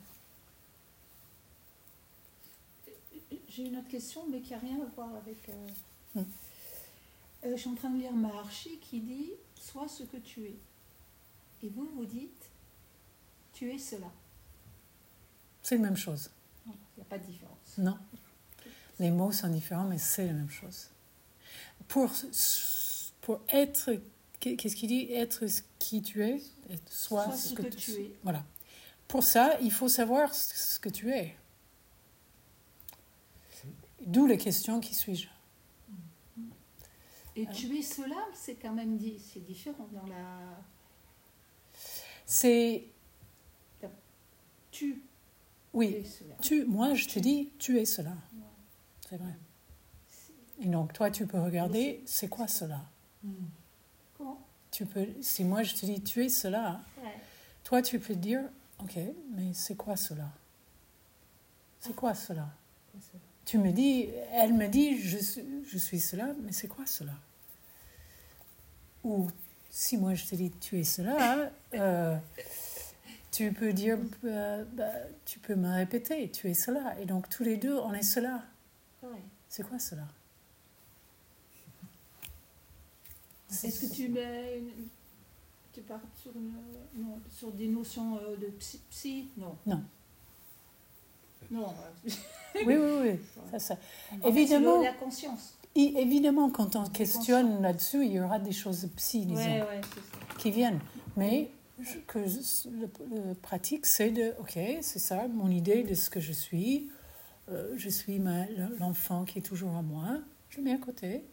[3.30, 3.38] fait.
[3.62, 5.48] J'ai une autre question, mais qui n'a rien à voir avec.
[5.50, 5.68] euh,
[6.14, 6.24] Hmm.
[7.46, 10.56] euh, je suis en train de lire Maharshi qui dit Sois ce que tu es.
[11.64, 12.50] Et vous, vous dites
[13.54, 14.08] Tu es cela.
[15.62, 16.32] C'est la même chose.
[16.66, 17.78] Il n'y a pas de différence.
[17.78, 17.98] Non.
[19.00, 20.90] Les mots sont différents, mais c'est la même chose.
[21.88, 22.12] Pour,
[23.22, 23.92] pour être,
[24.40, 25.14] qu'est-ce qu'il dit?
[25.14, 26.42] Être ce qui tu es,
[26.90, 28.12] soit Sois ce que tu es.
[28.24, 28.44] Voilà.
[29.08, 31.36] Pour ça, il faut savoir ce que tu es.
[34.06, 35.28] D'où la question qui suis-je
[37.36, 40.40] Et tu es cela, c'est quand même dit, c'est différent dans la.
[42.26, 42.86] C'est.
[44.72, 45.02] Tu
[45.74, 46.36] Oui, es cela.
[46.42, 48.14] tu, moi je te dis, tu es cela.
[49.10, 49.34] C'est vrai.
[50.62, 52.82] Et donc, toi, tu peux regarder, c'est quoi cela?
[54.18, 54.40] Comment
[54.72, 57.20] tu peux, Si moi je te dis, tu es cela, Ouais.
[57.64, 58.42] toi, tu peux dire,
[58.80, 58.98] ok,
[59.32, 60.30] mais c'est quoi cela?
[61.82, 62.48] C'est quoi cela?
[63.52, 67.12] Tu me dis, elle me dit, je, suis- je suis cela, mais c'est quoi cela?
[69.04, 69.30] Ou
[69.70, 72.16] si moi je te dis, tu es cela, euh,
[73.30, 74.90] tu peux dire, euh, bah,
[75.26, 76.98] tu peux me répéter, tu es cela.
[77.02, 78.42] Et donc tous les deux, on est cela.
[79.50, 80.08] C'est quoi cela?
[83.52, 84.88] Est-ce que tu mets une-
[85.74, 86.54] tu pars sur, une-
[86.96, 89.28] non, sur des notions euh, de psy, psy?
[89.36, 89.58] Non.
[89.66, 89.84] Non.
[91.52, 91.74] Non.
[92.56, 93.20] Oui, oui, oui.
[93.52, 93.78] Ça, ça.
[94.26, 94.82] Évidemment.
[94.82, 95.58] La conscience.
[95.76, 99.82] Évidemment, quand on questionne là-dessus, il y aura des choses psy, disons, Ouais, ouais,
[100.38, 100.80] qui viennent.
[101.16, 101.50] Mais
[101.80, 102.90] je- que le,
[103.30, 106.90] le pratique, c'est de, ok, c'est ça, mon idée de ce que je suis.
[107.50, 108.22] Euh, je suis
[108.80, 110.20] l'enfant qui est toujours à moi.
[110.50, 111.24] Je mets à côté.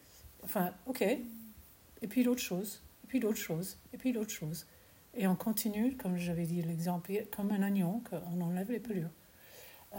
[0.45, 1.03] Enfin, ok.
[1.03, 4.67] Et puis l'autre chose, et puis l'autre chose, et puis l'autre chose.
[5.15, 9.11] Et on continue, comme j'avais dit l'exemple, comme un oignon, qu'on enlève les pelures.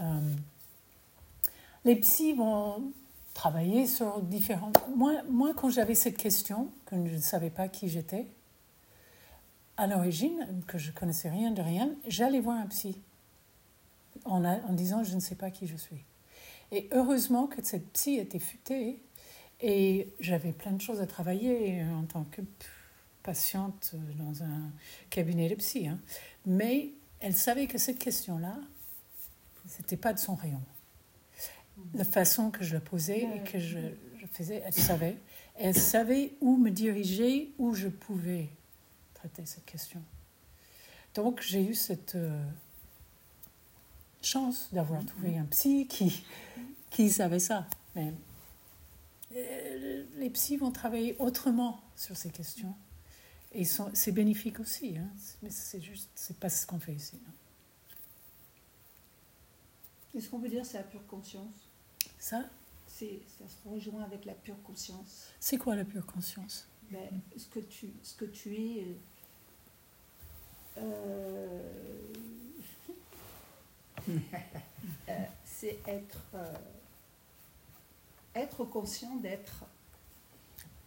[1.84, 2.92] les psys vont
[3.34, 4.72] travailler sur différents...
[4.94, 8.26] Moi, moi quand j'avais cette question, que je ne savais pas qui j'étais,
[9.76, 13.00] à l'origine, que je connaissais rien de rien, j'allais voir un psy
[14.26, 16.04] en, disant je ne sais pas qui je suis.
[16.70, 19.00] Et heureusement que cette psy était futée
[19.60, 22.42] et j'avais plein de choses à travailler en tant que
[23.22, 24.70] patiente dans un
[25.08, 25.88] cabinet de psy.
[25.88, 25.98] hein.
[26.46, 28.56] Mais elle savait que cette question-là,
[29.66, 30.60] c'était pas de son rayon.
[31.94, 33.78] La façon que je la posais et que je,
[34.18, 35.16] je faisait, elle savait.
[35.56, 38.48] Elle savait où me diriger, où je pouvais
[39.14, 40.02] traiter cette question.
[41.14, 42.42] Donc j'ai eu cette euh,
[44.22, 46.24] chance d'avoir trouvé un psy qui,
[46.90, 47.66] qui savait ça.
[47.96, 48.12] Mais
[49.34, 52.74] euh, les psys vont travailler autrement sur ces questions.
[53.52, 54.96] Et c'est bénéfique aussi.
[54.96, 55.08] hein.
[55.42, 57.16] Mais c'est juste, c'est pas ce qu'on fait ici.
[57.26, 57.32] non.
[60.14, 61.69] Est-ce qu'on peut dire que c'est la pure conscience?
[62.20, 63.44] C'est, Ça?
[63.48, 65.28] Se rejoint avec la pure conscience.
[65.40, 66.66] c'est quoi la pure conscience?
[66.90, 68.86] Ben, ce, que tu, ce que tu es,
[70.78, 71.62] euh,
[74.08, 74.12] euh,
[75.44, 76.52] c'est être, euh,
[78.34, 79.64] être conscient d'être.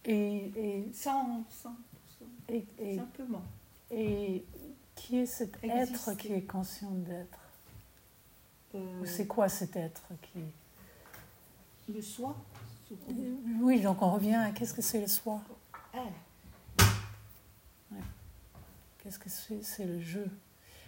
[0.04, 1.74] Et, et, sans, sans,
[2.18, 3.42] sans- et, et, simplement.
[3.90, 4.44] et
[4.94, 7.38] qui est cet être qui est conscient d'être?
[8.74, 10.40] Ou C'est quoi cet être qui...
[11.92, 12.36] le soi.
[13.60, 15.40] Oui, donc on revient à qu'est-ce que c'est le soi?
[15.92, 15.98] Ah,
[18.98, 20.26] Qu'est-ce que c'est C'est le jeu?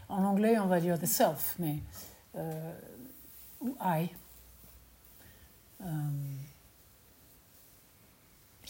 [0.09, 1.80] En anglais, on va dire the self, mais.
[2.36, 2.78] euh,
[3.61, 4.09] ou I.
[5.82, 5.86] Euh,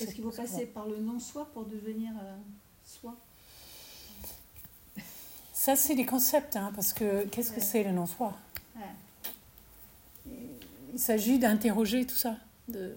[0.01, 2.37] Est-ce qu'il faut passer par le non-soi pour devenir euh,
[2.85, 3.15] soi?
[5.53, 8.35] Ça, c'est des concepts, hein, parce que qu'est-ce que c'est le non-soi
[10.97, 12.39] Il s'agit d'interroger tout ça.
[12.69, 12.97] De...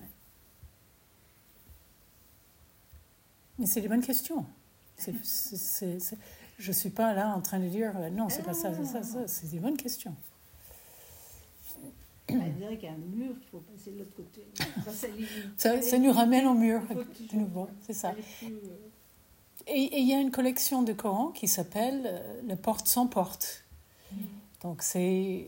[0.00, 0.04] Ouais.
[3.60, 4.44] Mais c'est des bonnes questions.
[4.98, 8.84] Je ne suis pas là en train de dire euh, non, c'est pas ça, c'est
[8.84, 9.28] ça, ça.
[9.28, 10.12] C'est des bonnes questions.
[12.28, 14.44] on dirait qu'il y a un mur qu'il faut passer de l'autre côté.
[14.92, 15.26] Ça, lui-
[15.56, 18.12] Ça, ça nous ramène au mur, de nouveau, c'est ça.
[18.42, 18.48] euh,
[19.68, 23.62] Et il y a une collection de Coran qui s'appelle euh, Le porte sans porte.
[24.62, 25.46] Donc c'est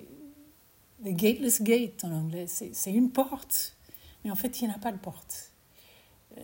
[1.04, 2.46] The Gateless Gate en anglais.
[2.48, 3.76] C'est une porte,
[4.24, 5.50] mais en fait il n'y en a pas de porte.
[6.38, 6.40] Euh,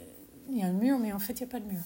[0.51, 1.83] Il y a un mur, mais en fait il n'y a pas de mur.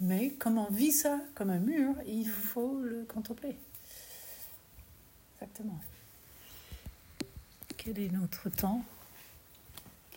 [0.00, 3.56] Mais comme on vit ça comme un mur, il faut le contempler.
[5.40, 5.78] Exactement.
[7.76, 8.82] Quel est notre temps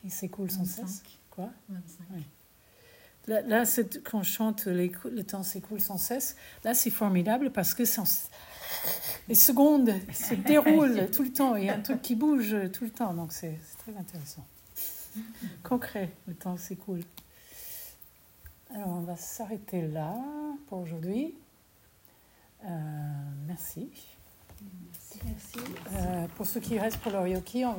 [0.01, 0.87] qui s'écoule sans 25.
[0.87, 1.49] cesse Quoi?
[1.69, 2.23] 25.
[3.27, 3.63] Là, là,
[4.05, 8.29] quand je chante les le temps s'écoule sans cesse, là c'est formidable parce que sans-
[9.27, 11.55] les secondes se déroulent tout le temps.
[11.55, 14.45] Il y a un truc qui bouge tout le temps, donc c'est très intéressant.
[15.63, 17.01] Concret, le temps s'écoule.
[18.73, 20.15] Alors on va s'arrêter là
[20.67, 21.33] pour aujourd'hui.
[22.65, 22.67] Euh,
[23.47, 23.89] merci.
[25.25, 25.59] Merci.
[25.93, 27.77] Euh, pour ceux qui restent pour leur yoki, on va